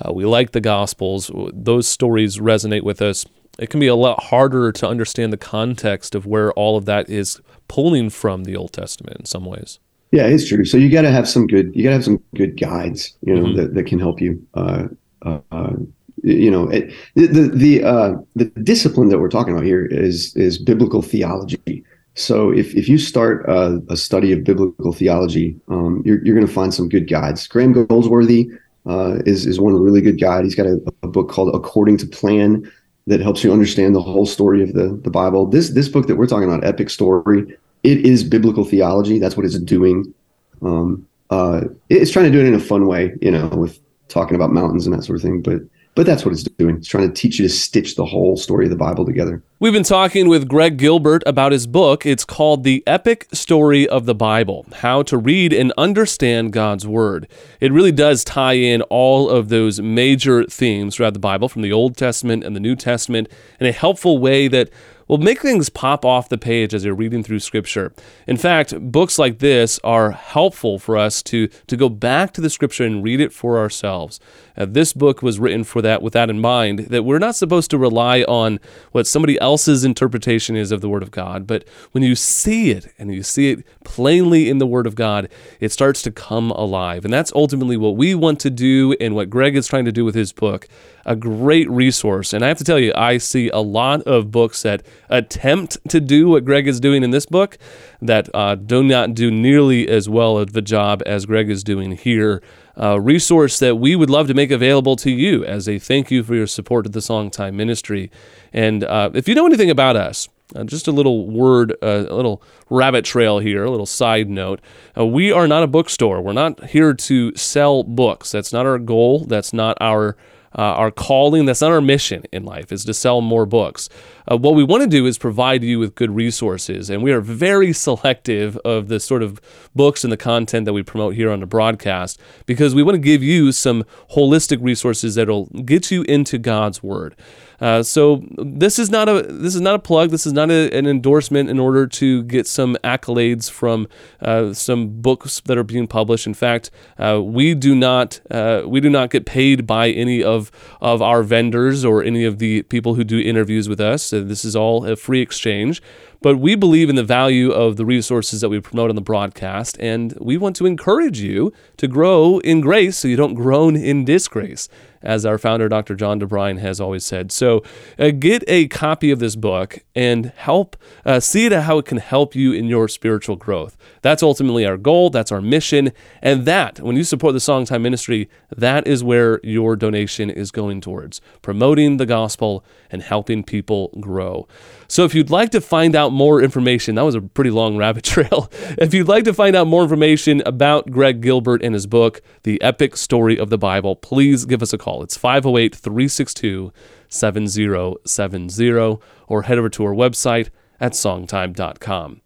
Uh, 0.03 0.11
we 0.11 0.25
like 0.25 0.51
the 0.51 0.61
Gospels. 0.61 1.31
Those 1.53 1.87
stories 1.87 2.37
resonate 2.37 2.83
with 2.83 3.01
us. 3.01 3.25
It 3.59 3.69
can 3.69 3.79
be 3.79 3.87
a 3.87 3.95
lot 3.95 4.23
harder 4.25 4.71
to 4.71 4.87
understand 4.87 5.31
the 5.31 5.37
context 5.37 6.15
of 6.15 6.25
where 6.25 6.51
all 6.53 6.75
of 6.75 6.85
that 6.85 7.09
is 7.09 7.39
pulling 7.67 8.09
from 8.09 8.43
the 8.43 8.55
Old 8.55 8.73
Testament 8.73 9.17
in 9.19 9.25
some 9.25 9.45
ways. 9.45 9.79
Yeah, 10.13 10.27
it's 10.27 10.47
true. 10.47 10.63
So 10.63 10.77
you 10.77 10.91
got 10.91 11.01
to 11.01 11.09
have 11.09 11.27
some 11.27 11.47
good. 11.47 11.75
You 11.75 11.81
got 11.81 11.89
to 11.89 11.95
have 11.95 12.05
some 12.05 12.21
good 12.35 12.59
guides, 12.59 13.17
you 13.25 13.33
know, 13.33 13.47
mm-hmm. 13.47 13.57
that, 13.57 13.73
that 13.73 13.87
can 13.87 13.97
help 13.97 14.21
you. 14.21 14.45
Uh, 14.53 14.89
uh, 15.23 15.39
uh 15.51 15.73
you 16.21 16.51
know, 16.51 16.69
it, 16.69 16.93
the 17.15 17.25
the 17.25 17.49
the, 17.49 17.83
uh, 17.83 18.13
the 18.35 18.45
discipline 18.61 19.09
that 19.09 19.17
we're 19.17 19.27
talking 19.27 19.53
about 19.53 19.65
here 19.65 19.87
is 19.87 20.35
is 20.35 20.59
biblical 20.59 21.01
theology. 21.01 21.83
So 22.13 22.51
if 22.51 22.75
if 22.75 22.87
you 22.87 22.99
start 22.99 23.49
a, 23.49 23.81
a 23.89 23.97
study 23.97 24.31
of 24.31 24.43
biblical 24.43 24.93
theology, 24.93 25.59
um, 25.67 26.03
you're 26.05 26.23
you're 26.23 26.35
going 26.35 26.47
to 26.47 26.53
find 26.53 26.71
some 26.71 26.89
good 26.89 27.09
guides. 27.09 27.47
Graham 27.47 27.73
Goldsworthy 27.73 28.51
uh, 28.85 29.17
is 29.25 29.47
is 29.47 29.59
one 29.59 29.73
really 29.73 30.01
good 30.01 30.21
guide. 30.21 30.43
He's 30.43 30.53
got 30.53 30.67
a, 30.67 30.79
a 31.01 31.07
book 31.07 31.27
called 31.27 31.55
According 31.55 31.97
to 31.97 32.05
Plan 32.05 32.71
that 33.07 33.19
helps 33.19 33.43
you 33.43 33.51
understand 33.51 33.95
the 33.95 34.01
whole 34.01 34.27
story 34.27 34.61
of 34.61 34.73
the 34.73 34.95
the 35.03 35.09
Bible. 35.09 35.47
This 35.47 35.71
this 35.71 35.89
book 35.89 36.05
that 36.05 36.17
we're 36.17 36.27
talking 36.27 36.47
about, 36.47 36.63
Epic 36.63 36.91
Story, 36.91 37.57
it 37.83 38.05
is 38.05 38.23
biblical 38.23 38.65
theology. 38.65 39.19
That's 39.19 39.37
what 39.37 39.45
it's 39.45 39.59
doing. 39.59 40.13
Um, 40.61 41.07
uh, 41.29 41.61
it's 41.89 42.11
trying 42.11 42.25
to 42.25 42.31
do 42.31 42.39
it 42.39 42.47
in 42.47 42.53
a 42.53 42.59
fun 42.59 42.87
way, 42.87 43.13
you 43.21 43.31
know, 43.31 43.47
with 43.49 43.79
talking 44.07 44.35
about 44.35 44.51
mountains 44.51 44.85
and 44.85 44.95
that 44.95 45.03
sort 45.03 45.17
of 45.17 45.21
thing. 45.21 45.41
But 45.41 45.61
but 45.95 46.07
that's 46.07 46.25
what 46.25 46.31
it's 46.31 46.43
doing. 46.43 46.77
It's 46.77 46.87
trying 46.87 47.07
to 47.07 47.13
teach 47.13 47.37
you 47.37 47.47
to 47.47 47.53
stitch 47.53 47.95
the 47.95 48.05
whole 48.05 48.35
story 48.35 48.65
of 48.65 48.71
the 48.71 48.75
Bible 48.75 49.05
together. 49.05 49.43
We've 49.59 49.73
been 49.73 49.83
talking 49.83 50.27
with 50.27 50.47
Greg 50.47 50.77
Gilbert 50.77 51.21
about 51.27 51.51
his 51.51 51.67
book. 51.67 52.03
It's 52.03 52.25
called 52.25 52.63
The 52.63 52.83
Epic 52.87 53.27
Story 53.31 53.87
of 53.87 54.05
the 54.05 54.15
Bible 54.15 54.65
How 54.77 55.03
to 55.03 55.17
Read 55.17 55.53
and 55.53 55.71
Understand 55.77 56.51
God's 56.51 56.87
Word. 56.87 57.27
It 57.61 57.71
really 57.71 57.91
does 57.91 58.23
tie 58.23 58.53
in 58.53 58.81
all 58.83 59.29
of 59.29 59.49
those 59.49 59.79
major 59.81 60.45
themes 60.45 60.95
throughout 60.95 61.13
the 61.13 61.19
Bible, 61.19 61.47
from 61.47 61.61
the 61.61 61.71
Old 61.71 61.95
Testament 61.95 62.43
and 62.43 62.55
the 62.55 62.59
New 62.59 62.75
Testament, 62.75 63.29
in 63.59 63.67
a 63.67 63.71
helpful 63.71 64.17
way 64.17 64.47
that 64.47 64.71
will 65.07 65.17
make 65.17 65.41
things 65.41 65.69
pop 65.69 66.05
off 66.05 66.29
the 66.29 66.37
page 66.37 66.73
as 66.73 66.85
you're 66.85 66.95
reading 66.95 67.23
through 67.23 67.39
scripture. 67.39 67.93
In 68.27 68.37
fact, 68.37 68.79
books 68.79 69.19
like 69.19 69.39
this 69.39 69.79
are 69.83 70.11
helpful 70.11 70.79
for 70.79 70.97
us 70.97 71.21
to, 71.23 71.47
to 71.67 71.77
go 71.77 71.89
back 71.89 72.33
to 72.33 72.41
the 72.41 72.49
scripture 72.49 72.85
and 72.85 73.03
read 73.03 73.19
it 73.19 73.33
for 73.33 73.57
ourselves. 73.57 74.19
Uh, 74.55 74.65
this 74.65 74.93
book 74.93 75.21
was 75.21 75.39
written 75.39 75.63
for 75.63 75.81
that 75.81 76.01
with 76.01 76.13
that 76.13 76.29
in 76.29 76.39
mind 76.39 76.79
that 76.79 77.03
we're 77.03 77.19
not 77.19 77.35
supposed 77.35 77.71
to 77.71 77.77
rely 77.77 78.21
on 78.23 78.59
what 78.91 79.07
somebody 79.07 79.39
else's 79.39 79.83
interpretation 79.83 80.55
is 80.55 80.71
of 80.71 80.81
the 80.81 80.89
word 80.89 81.03
of 81.03 81.11
God, 81.11 81.47
but 81.47 81.67
when 81.91 82.03
you 82.03 82.15
see 82.15 82.71
it 82.71 82.93
and 82.97 83.13
you 83.13 83.23
see 83.23 83.51
it 83.51 83.65
plainly 83.83 84.49
in 84.49 84.57
the 84.57 84.67
word 84.67 84.87
of 84.87 84.95
God, 84.95 85.29
it 85.59 85.71
starts 85.71 86.01
to 86.03 86.11
come 86.11 86.51
alive. 86.51 87.03
And 87.03 87.13
that's 87.13 87.31
ultimately 87.33 87.77
what 87.77 87.95
we 87.95 88.15
want 88.15 88.39
to 88.41 88.49
do 88.49 88.95
and 88.99 89.15
what 89.15 89.29
Greg 89.29 89.55
is 89.55 89.67
trying 89.67 89.85
to 89.85 89.91
do 89.91 90.05
with 90.05 90.15
his 90.15 90.31
book. 90.31 90.67
A 91.05 91.15
great 91.15 91.69
resource. 91.69 92.31
And 92.31 92.45
I 92.45 92.47
have 92.47 92.57
to 92.59 92.63
tell 92.63 92.79
you, 92.79 92.93
I 92.95 93.17
see 93.17 93.49
a 93.49 93.59
lot 93.59 94.03
of 94.03 94.31
books 94.31 94.61
that 94.61 94.83
attempt 95.09 95.77
to 95.89 95.99
do 95.99 96.29
what 96.29 96.45
Greg 96.45 96.65
is 96.65 96.79
doing 96.79 97.03
in 97.03 97.11
this 97.11 97.25
book 97.25 97.57
that 98.01 98.29
uh, 98.33 98.55
do 98.55 98.83
not 98.83 99.13
do 99.13 99.29
nearly 99.29 99.87
as 99.89 100.07
well 100.07 100.37
of 100.37 100.53
the 100.53 100.61
job 100.61 101.03
as 101.05 101.25
Greg 101.25 101.49
is 101.49 101.63
doing 101.63 101.91
here 101.91 102.41
uh, 102.79 102.99
resource 102.99 103.59
that 103.59 103.75
we 103.75 103.95
would 103.95 104.09
love 104.09 104.27
to 104.27 104.33
make 104.33 104.51
available 104.51 104.95
to 104.97 105.11
you 105.11 105.45
as 105.45 105.67
a 105.69 105.79
thank 105.79 106.11
you 106.11 106.23
for 106.23 106.35
your 106.35 106.47
support 106.47 106.85
of 106.85 106.91
the 106.91 106.99
Songtime 106.99 107.53
Ministry. 107.53 108.11
And 108.51 108.83
uh, 108.83 109.11
if 109.13 109.27
you 109.27 109.35
know 109.35 109.45
anything 109.45 109.69
about 109.69 109.95
us, 109.95 110.27
uh, 110.55 110.63
just 110.63 110.87
a 110.87 110.91
little 110.91 111.29
word, 111.29 111.71
uh, 111.81 112.05
a 112.09 112.15
little 112.15 112.41
rabbit 112.69 113.05
trail 113.05 113.39
here, 113.39 113.63
a 113.63 113.71
little 113.71 113.85
side 113.85 114.29
note. 114.29 114.59
Uh, 114.97 115.05
we 115.05 115.31
are 115.31 115.47
not 115.47 115.63
a 115.63 115.67
bookstore. 115.67 116.21
We're 116.21 116.33
not 116.33 116.65
here 116.65 116.93
to 116.93 117.35
sell 117.35 117.83
books. 117.83 118.31
That's 118.31 118.53
not 118.53 118.65
our 118.65 118.77
goal. 118.77 119.25
That's 119.25 119.53
not 119.53 119.77
our 119.79 120.15
uh, 120.57 120.61
our 120.61 120.91
calling. 120.91 121.45
That's 121.45 121.61
not 121.61 121.71
our 121.71 121.81
mission 121.81 122.23
in 122.31 122.43
life. 122.43 122.71
Is 122.71 122.85
to 122.85 122.93
sell 122.93 123.21
more 123.21 123.45
books. 123.45 123.89
Uh, 124.31 124.37
what 124.37 124.55
we 124.55 124.63
want 124.63 124.83
to 124.83 124.89
do 124.89 125.05
is 125.05 125.17
provide 125.17 125.63
you 125.63 125.79
with 125.79 125.95
good 125.95 126.11
resources, 126.11 126.89
and 126.89 127.03
we 127.03 127.11
are 127.11 127.21
very 127.21 127.73
selective 127.73 128.57
of 128.57 128.87
the 128.87 128.99
sort 128.99 129.23
of 129.23 129.41
books 129.75 130.03
and 130.03 130.13
the 130.13 130.17
content 130.17 130.65
that 130.65 130.73
we 130.73 130.83
promote 130.83 131.15
here 131.15 131.31
on 131.31 131.39
the 131.39 131.45
broadcast 131.45 132.19
because 132.45 132.73
we 132.73 132.83
want 132.83 132.95
to 132.95 132.99
give 132.99 133.21
you 133.23 133.51
some 133.51 133.83
holistic 134.11 134.59
resources 134.61 135.15
that'll 135.15 135.45
get 135.65 135.91
you 135.91 136.03
into 136.03 136.37
God's 136.37 136.81
Word. 136.81 137.15
Uh, 137.63 137.81
so 137.81 138.21
this 138.37 138.77
is 138.77 138.89
not 138.89 139.07
a 139.07 139.21
this 139.23 139.55
is 139.55 139.61
not 139.61 139.73
a 139.73 139.79
plug. 139.79 140.09
This 140.09 140.27
is 140.27 140.33
not 140.33 140.51
a, 140.51 140.69
an 140.77 140.85
endorsement 140.85 141.49
in 141.49 141.59
order 141.59 141.87
to 141.87 142.23
get 142.23 142.45
some 142.45 142.75
accolades 142.83 143.49
from 143.49 143.87
uh, 144.19 144.51
some 144.51 144.89
books 145.01 145.39
that 145.45 145.57
are 145.57 145.63
being 145.63 145.87
published. 145.87 146.27
In 146.27 146.33
fact, 146.33 146.71
uh, 146.97 147.21
we 147.23 147.55
do 147.55 147.73
not 147.73 148.19
uh, 148.29 148.63
we 148.67 148.81
do 148.81 148.89
not 148.89 149.11
get 149.11 149.25
paid 149.25 149.65
by 149.65 149.89
any 149.91 150.21
of 150.21 150.51
of 150.81 151.01
our 151.01 151.23
vendors 151.23 151.85
or 151.85 152.03
any 152.03 152.25
of 152.25 152.37
the 152.39 152.63
people 152.63 152.95
who 152.95 153.05
do 153.05 153.17
interviews 153.17 153.69
with 153.69 153.79
us. 153.79 154.03
So 154.03 154.21
this 154.21 154.43
is 154.43 154.57
all 154.57 154.85
a 154.85 154.97
free 154.97 155.21
exchange. 155.21 155.81
But 156.21 156.37
we 156.37 156.55
believe 156.55 156.89
in 156.89 156.95
the 156.95 157.03
value 157.03 157.51
of 157.51 157.75
the 157.75 157.85
resources 157.85 158.39
that 158.41 158.47
we 158.47 158.61
promote 158.61 158.89
on 158.89 158.95
the 158.95 159.01
broadcast, 159.01 159.77
and 159.81 160.17
we 160.21 160.37
want 160.37 160.55
to 160.55 160.65
encourage 160.65 161.19
you 161.19 161.51
to 161.75 161.87
grow 161.87 162.39
in 162.39 162.61
grace 162.61 162.97
so 162.97 163.09
you 163.09 163.17
don't 163.17 163.33
groan 163.33 163.75
in 163.75 164.05
disgrace 164.05 164.69
as 165.03 165.25
our 165.25 165.37
founder, 165.37 165.69
Dr. 165.69 165.95
John 165.95 166.19
DeBrine, 166.19 166.59
has 166.59 166.79
always 166.79 167.05
said. 167.05 167.31
So 167.31 167.63
uh, 167.99 168.11
get 168.11 168.43
a 168.47 168.67
copy 168.67 169.11
of 169.11 169.19
this 169.19 169.35
book 169.35 169.79
and 169.95 170.27
help 170.35 170.75
uh, 171.05 171.19
see 171.19 171.45
it 171.45 171.51
how 171.51 171.77
it 171.77 171.85
can 171.85 171.97
help 171.97 172.35
you 172.35 172.53
in 172.53 172.65
your 172.65 172.87
spiritual 172.87 173.35
growth. 173.35 173.77
That's 174.01 174.23
ultimately 174.23 174.65
our 174.65 174.77
goal. 174.77 175.09
That's 175.09 175.31
our 175.31 175.41
mission. 175.41 175.91
And 176.21 176.45
that, 176.45 176.79
when 176.79 176.95
you 176.95 177.03
support 177.03 177.33
the 177.33 177.39
Songtime 177.39 177.81
Ministry, 177.81 178.29
that 178.55 178.87
is 178.87 179.03
where 179.03 179.39
your 179.43 179.75
donation 179.75 180.29
is 180.29 180.51
going 180.51 180.81
towards 180.81 181.21
promoting 181.41 181.97
the 181.97 182.05
gospel 182.05 182.63
and 182.93 183.01
helping 183.01 183.43
people 183.43 183.91
grow. 183.99 184.47
So 184.87 185.03
if 185.03 185.15
you'd 185.15 185.31
like 185.31 185.49
to 185.49 185.59
find 185.59 185.95
out 185.95 186.13
more 186.13 186.41
information, 186.41 186.95
that 186.95 187.01
was 187.01 187.15
a 187.15 187.21
pretty 187.21 187.49
long 187.49 187.75
rabbit 187.75 188.03
trail. 188.13 188.49
if 188.77 188.93
you'd 188.93 189.07
like 189.09 189.25
to 189.25 189.33
find 189.33 189.55
out 189.55 189.67
more 189.67 189.81
information 189.81 190.41
about 190.45 190.91
Greg 190.91 191.19
Gilbert 191.19 191.63
and 191.63 191.73
his 191.73 191.87
book, 191.87 192.21
The 192.43 192.61
Epic 192.61 192.95
Story 192.95 193.37
of 193.37 193.49
the 193.49 193.57
Bible, 193.57 193.95
please 193.95 194.45
give 194.45 194.61
us 194.61 194.71
a 194.71 194.77
call. 194.77 195.03
It's 195.03 195.17
508 195.17 195.75
362 195.75 196.71
7070 197.09 198.99
or 199.27 199.41
head 199.43 199.57
over 199.57 199.69
to 199.69 199.85
our 199.85 199.93
website 199.93 200.49
at 200.79 200.93
songtime.com. 200.93 202.21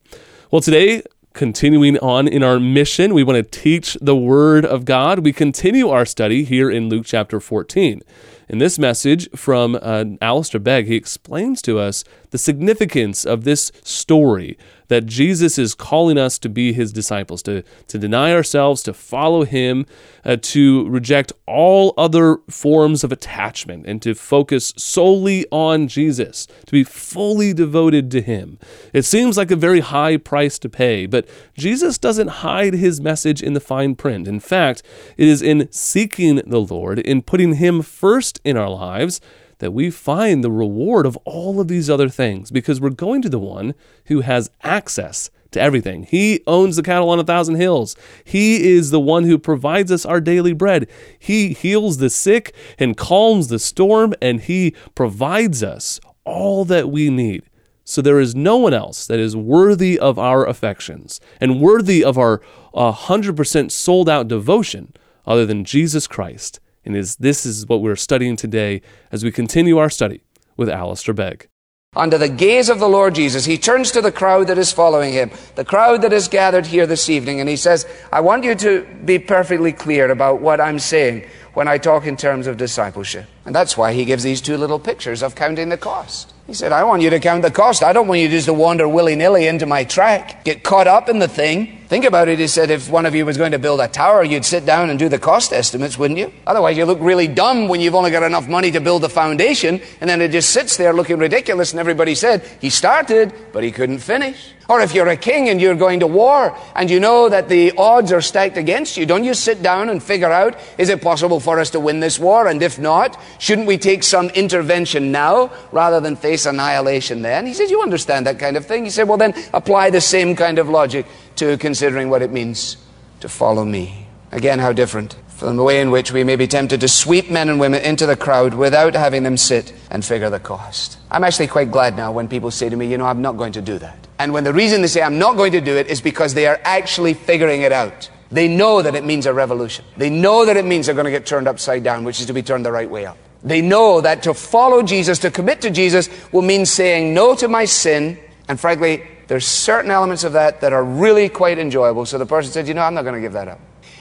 Well, 0.51 0.61
today, 0.61 1.03
continuing 1.33 1.97
on 1.99 2.27
in 2.27 2.43
our 2.43 2.59
mission, 2.59 3.13
we 3.13 3.23
want 3.23 3.37
to 3.37 3.59
teach 3.59 3.97
the 4.01 4.15
Word 4.15 4.65
of 4.65 4.85
God. 4.85 5.19
We 5.19 5.31
continue 5.31 5.89
our 5.89 6.05
study 6.05 6.43
here 6.43 6.69
in 6.69 6.89
Luke 6.89 7.05
chapter 7.05 7.39
14. 7.39 8.01
In 8.49 8.59
this 8.59 8.79
message 8.79 9.29
from 9.31 9.77
uh, 9.81 10.05
Alistair 10.21 10.61
Begg, 10.61 10.87
he 10.87 10.95
explains 10.95 11.61
to 11.63 11.79
us 11.79 12.05
the 12.29 12.37
significance 12.37 13.25
of 13.25 13.43
this 13.43 13.73
story 13.83 14.57
that 14.87 15.05
Jesus 15.05 15.57
is 15.57 15.75
calling 15.75 16.17
us 16.17 16.39
to 16.39 16.49
be 16.49 16.73
his 16.73 16.93
disciples, 16.93 17.41
to, 17.43 17.63
to 17.87 17.97
deny 17.97 18.33
ourselves, 18.33 18.83
to 18.83 18.93
follow 18.93 19.43
him, 19.43 19.85
uh, 20.23 20.37
to 20.41 20.87
reject 20.89 21.33
all 21.45 21.93
other 21.97 22.37
forms 22.49 23.03
of 23.03 23.11
attachment, 23.11 23.85
and 23.85 24.01
to 24.01 24.13
focus 24.13 24.73
solely 24.77 25.45
on 25.51 25.87
Jesus, 25.87 26.47
to 26.65 26.71
be 26.71 26.83
fully 26.83 27.53
devoted 27.53 28.11
to 28.11 28.21
him. 28.21 28.59
It 28.93 29.03
seems 29.03 29.37
like 29.37 29.51
a 29.51 29.55
very 29.55 29.79
high 29.79 30.17
price 30.17 30.59
to 30.59 30.69
pay, 30.69 31.05
but 31.05 31.27
Jesus 31.57 31.97
doesn't 31.97 32.27
hide 32.27 32.73
his 32.73 33.01
message 33.01 33.41
in 33.41 33.53
the 33.53 33.59
fine 33.59 33.95
print. 33.95 34.27
In 34.27 34.39
fact, 34.39 34.83
it 35.17 35.27
is 35.27 35.41
in 35.41 35.71
seeking 35.71 36.37
the 36.45 36.61
Lord, 36.61 36.99
in 36.99 37.21
putting 37.21 37.55
him 37.55 37.81
first 37.81 38.39
in 38.43 38.57
our 38.57 38.69
lives, 38.69 39.21
that 39.59 39.73
we 39.73 39.89
find 39.89 40.43
the 40.43 40.51
reward 40.51 41.05
of 41.05 41.17
all 41.25 41.59
of 41.59 41.67
these 41.67 41.89
other 41.89 42.09
things 42.09 42.51
because 42.51 42.79
we're 42.79 42.89
going 42.89 43.21
to 43.21 43.29
the 43.29 43.39
one 43.39 43.73
who 44.05 44.21
has 44.21 44.49
access 44.63 45.29
to 45.51 45.61
everything. 45.61 46.03
He 46.03 46.41
owns 46.45 46.75
the 46.75 46.83
cattle 46.83 47.09
on 47.09 47.19
a 47.19 47.23
thousand 47.23 47.55
hills. 47.55 47.95
He 48.23 48.69
is 48.75 48.91
the 48.91 48.99
one 48.99 49.23
who 49.23 49.37
provides 49.37 49.91
us 49.91 50.05
our 50.05 50.21
daily 50.21 50.53
bread. 50.53 50.87
He 51.17 51.53
heals 51.53 51.97
the 51.97 52.09
sick 52.09 52.53
and 52.77 52.97
calms 52.97 53.47
the 53.47 53.59
storm, 53.59 54.13
and 54.21 54.41
He 54.41 54.75
provides 54.95 55.63
us 55.63 55.99
all 56.23 56.65
that 56.65 56.89
we 56.89 57.09
need. 57.09 57.43
So 57.85 58.01
there 58.01 58.19
is 58.19 58.35
no 58.35 58.57
one 58.57 58.73
else 58.73 59.07
that 59.07 59.19
is 59.19 59.35
worthy 59.35 59.97
of 59.97 60.19
our 60.19 60.45
affections 60.45 61.21
and 61.39 61.61
worthy 61.61 62.03
of 62.03 62.17
our 62.17 62.41
uh, 62.73 62.91
100% 62.91 63.71
sold 63.71 64.09
out 64.09 64.27
devotion 64.27 64.91
other 65.25 65.45
than 65.45 65.63
Jesus 65.63 66.05
Christ. 66.05 66.59
And 66.87 66.95
is, 66.95 67.17
this 67.17 67.45
is 67.45 67.67
what 67.67 67.81
we're 67.81 67.97
studying 67.97 68.37
today 68.37 68.81
as 69.11 69.21
we 69.21 69.29
continue 69.29 69.77
our 69.77 69.89
study 69.89 70.21
with 70.55 70.69
Alistair 70.69 71.13
Begg. 71.13 71.49
Under 71.97 72.17
the 72.17 72.29
gaze 72.29 72.69
of 72.69 72.79
the 72.79 72.87
Lord 72.87 73.13
Jesus, 73.13 73.43
he 73.43 73.57
turns 73.57 73.91
to 73.91 74.01
the 74.01 74.11
crowd 74.11 74.47
that 74.47 74.57
is 74.57 74.71
following 74.71 75.11
him, 75.11 75.29
the 75.55 75.65
crowd 75.65 76.01
that 76.03 76.13
is 76.13 76.29
gathered 76.29 76.65
here 76.65 76.87
this 76.87 77.09
evening, 77.09 77.41
and 77.41 77.49
he 77.49 77.57
says, 77.57 77.85
I 78.09 78.21
want 78.21 78.45
you 78.45 78.55
to 78.55 78.85
be 79.03 79.19
perfectly 79.19 79.73
clear 79.73 80.09
about 80.09 80.39
what 80.39 80.61
I'm 80.61 80.79
saying 80.79 81.27
when 81.53 81.67
I 81.67 81.77
talk 81.77 82.05
in 82.05 82.15
terms 82.15 82.47
of 82.47 82.55
discipleship. 82.55 83.25
And 83.45 83.53
that's 83.53 83.75
why 83.75 83.91
he 83.91 84.05
gives 84.05 84.23
these 84.23 84.39
two 84.39 84.55
little 84.55 84.79
pictures 84.79 85.21
of 85.21 85.35
counting 85.35 85.67
the 85.67 85.77
cost. 85.77 86.33
He 86.45 86.53
said, 86.53 86.71
I 86.71 86.85
want 86.85 87.01
you 87.01 87.09
to 87.09 87.19
count 87.19 87.41
the 87.41 87.51
cost. 87.51 87.83
I 87.83 87.91
don't 87.91 88.07
want 88.07 88.21
you 88.21 88.29
just 88.29 88.45
to 88.45 88.53
wander 88.53 88.87
willy 88.87 89.15
nilly 89.17 89.45
into 89.47 89.65
my 89.65 89.83
track, 89.83 90.45
get 90.45 90.63
caught 90.63 90.87
up 90.87 91.09
in 91.09 91.19
the 91.19 91.27
thing. 91.27 91.76
Think 91.87 92.03
about 92.03 92.27
it. 92.27 92.37
He 92.37 92.47
said, 92.47 92.69
if 92.69 92.89
one 92.89 93.05
of 93.05 93.15
you 93.15 93.25
was 93.25 93.37
going 93.37 93.53
to 93.53 93.59
build 93.59 93.79
a 93.79 93.87
tower, 93.87 94.21
you'd 94.21 94.43
sit 94.43 94.65
down 94.65 94.89
and 94.89 94.99
do 94.99 95.07
the 95.07 95.17
cost 95.17 95.53
estimates, 95.53 95.97
wouldn't 95.97 96.19
you? 96.19 96.33
Otherwise, 96.45 96.75
you 96.75 96.83
look 96.83 96.99
really 96.99 97.29
dumb 97.29 97.69
when 97.69 97.79
you've 97.79 97.95
only 97.95 98.11
got 98.11 98.23
enough 98.23 98.49
money 98.49 98.71
to 98.71 98.81
build 98.81 99.03
the 99.03 99.09
foundation, 99.09 99.79
and 100.01 100.09
then 100.09 100.21
it 100.21 100.31
just 100.31 100.49
sits 100.49 100.75
there 100.75 100.91
looking 100.91 101.17
ridiculous, 101.17 101.71
and 101.71 101.79
everybody 101.79 102.13
said, 102.13 102.43
he 102.59 102.69
started, 102.69 103.31
but 103.53 103.63
he 103.63 103.71
couldn't 103.71 103.99
finish. 103.99 104.53
Or 104.69 104.81
if 104.81 104.93
you're 104.93 105.07
a 105.07 105.15
king 105.15 105.47
and 105.47 105.61
you're 105.61 105.75
going 105.75 106.01
to 106.01 106.07
war 106.07 106.53
and 106.75 106.91
you 106.91 106.99
know 106.99 107.29
that 107.29 107.47
the 107.47 107.71
odds 107.77 108.11
are 108.11 108.19
stacked 108.19 108.57
against 108.57 108.97
you, 108.97 109.05
don't 109.05 109.23
you 109.23 109.33
sit 109.33 109.63
down 109.63 109.87
and 109.87 110.03
figure 110.03 110.29
out, 110.29 110.59
is 110.77 110.89
it 110.89 111.01
possible 111.01 111.39
for 111.39 111.57
us 111.61 111.69
to 111.69 111.79
win 111.79 112.01
this 112.01 112.19
war? 112.19 112.47
And 112.47 112.61
if 112.61 112.77
not, 112.77 113.17
shouldn't 113.39 113.67
we 113.67 113.77
take 113.77 114.03
some 114.03 114.27
intervention 114.31 115.09
now 115.09 115.51
rather 115.71 116.01
than 116.01 116.17
face 116.17 116.45
annihilation 116.45 117.21
then? 117.21 117.45
He 117.45 117.53
said, 117.53 117.69
you 117.69 117.81
understand 117.81 118.27
that 118.27 118.39
kind 118.39 118.57
of 118.57 118.65
thing. 118.65 118.83
He 118.83 118.89
said, 118.89 119.07
well 119.07 119.17
then 119.17 119.33
apply 119.53 119.89
the 119.89 120.01
same 120.01 120.35
kind 120.35 120.59
of 120.59 120.67
logic 120.67 121.05
to 121.37 121.57
considering 121.57 122.09
what 122.09 122.21
it 122.21 122.31
means 122.31 122.77
to 123.19 123.29
follow 123.29 123.65
me. 123.65 124.07
Again, 124.31 124.59
how 124.59 124.73
different 124.73 125.15
from 125.37 125.55
the 125.55 125.63
way 125.63 125.79
in 125.79 125.91
which 125.91 126.11
we 126.11 126.23
may 126.23 126.35
be 126.35 126.47
tempted 126.47 126.81
to 126.81 126.87
sweep 126.87 127.29
men 127.29 127.47
and 127.47 127.59
women 127.59 127.81
into 127.83 128.07
the 128.07 128.15
crowd 128.15 128.55
without 128.55 128.95
having 128.95 129.21
them 129.21 129.37
sit 129.37 129.71
and 129.91 130.03
figure 130.03 130.31
the 130.31 130.39
cost. 130.39 130.97
I'm 131.11 131.23
actually 131.23 131.47
quite 131.47 131.71
glad 131.71 131.95
now 131.95 132.11
when 132.11 132.27
people 132.27 132.49
say 132.49 132.69
to 132.69 132.75
me, 132.75 132.87
you 132.87 132.97
know, 132.97 133.05
I'm 133.05 133.21
not 133.21 133.37
going 133.37 133.51
to 133.53 133.61
do 133.61 133.77
that. 133.77 134.07
And 134.17 134.33
when 134.33 134.43
the 134.43 134.53
reason 134.53 134.81
they 134.81 134.87
say 134.87 135.03
I'm 135.03 135.19
not 135.19 135.37
going 135.37 135.51
to 135.51 135.61
do 135.61 135.77
it 135.77 135.87
is 135.87 136.01
because 136.01 136.33
they 136.33 136.47
are 136.47 136.59
actually 136.63 137.13
figuring 137.13 137.61
it 137.61 137.71
out. 137.71 138.09
They 138.31 138.47
know 138.47 138.81
that 138.81 138.95
it 138.95 139.05
means 139.05 139.27
a 139.27 139.33
revolution. 139.33 139.85
They 139.95 140.09
know 140.09 140.43
that 140.43 140.57
it 140.57 140.65
means 140.65 140.87
they're 140.87 140.95
going 140.95 141.05
to 141.05 141.11
get 141.11 141.27
turned 141.27 141.47
upside 141.47 141.83
down, 141.83 142.03
which 142.03 142.19
is 142.19 142.25
to 142.25 142.33
be 142.33 142.41
turned 142.41 142.65
the 142.65 142.71
right 142.71 142.89
way 142.89 143.05
up. 143.05 143.17
They 143.43 143.61
know 143.61 144.01
that 144.01 144.23
to 144.23 144.33
follow 144.33 144.81
Jesus, 144.81 145.19
to 145.19 145.29
commit 145.29 145.61
to 145.61 145.69
Jesus, 145.69 146.09
will 146.31 146.41
mean 146.41 146.65
saying 146.65 147.13
no 147.13 147.35
to 147.35 147.47
my 147.47 147.65
sin. 147.65 148.17
And 148.49 148.59
frankly, 148.59 149.07
there's 149.27 149.45
certain 149.45 149.91
elements 149.91 150.23
of 150.23 150.33
that 150.33 150.61
that 150.61 150.73
are 150.73 150.83
really 150.83 151.29
quite 151.29 151.59
enjoyable. 151.59 152.05
So 152.05 152.17
the 152.17 152.25
person 152.25 152.51
said, 152.51 152.67
you 152.67 152.73
know, 152.73 152.81
I'm 152.81 152.93
not 152.93 153.03
going 153.03 153.15
to 153.15 153.21
give 153.21 153.33
that 153.33 153.47
up. 153.47 153.59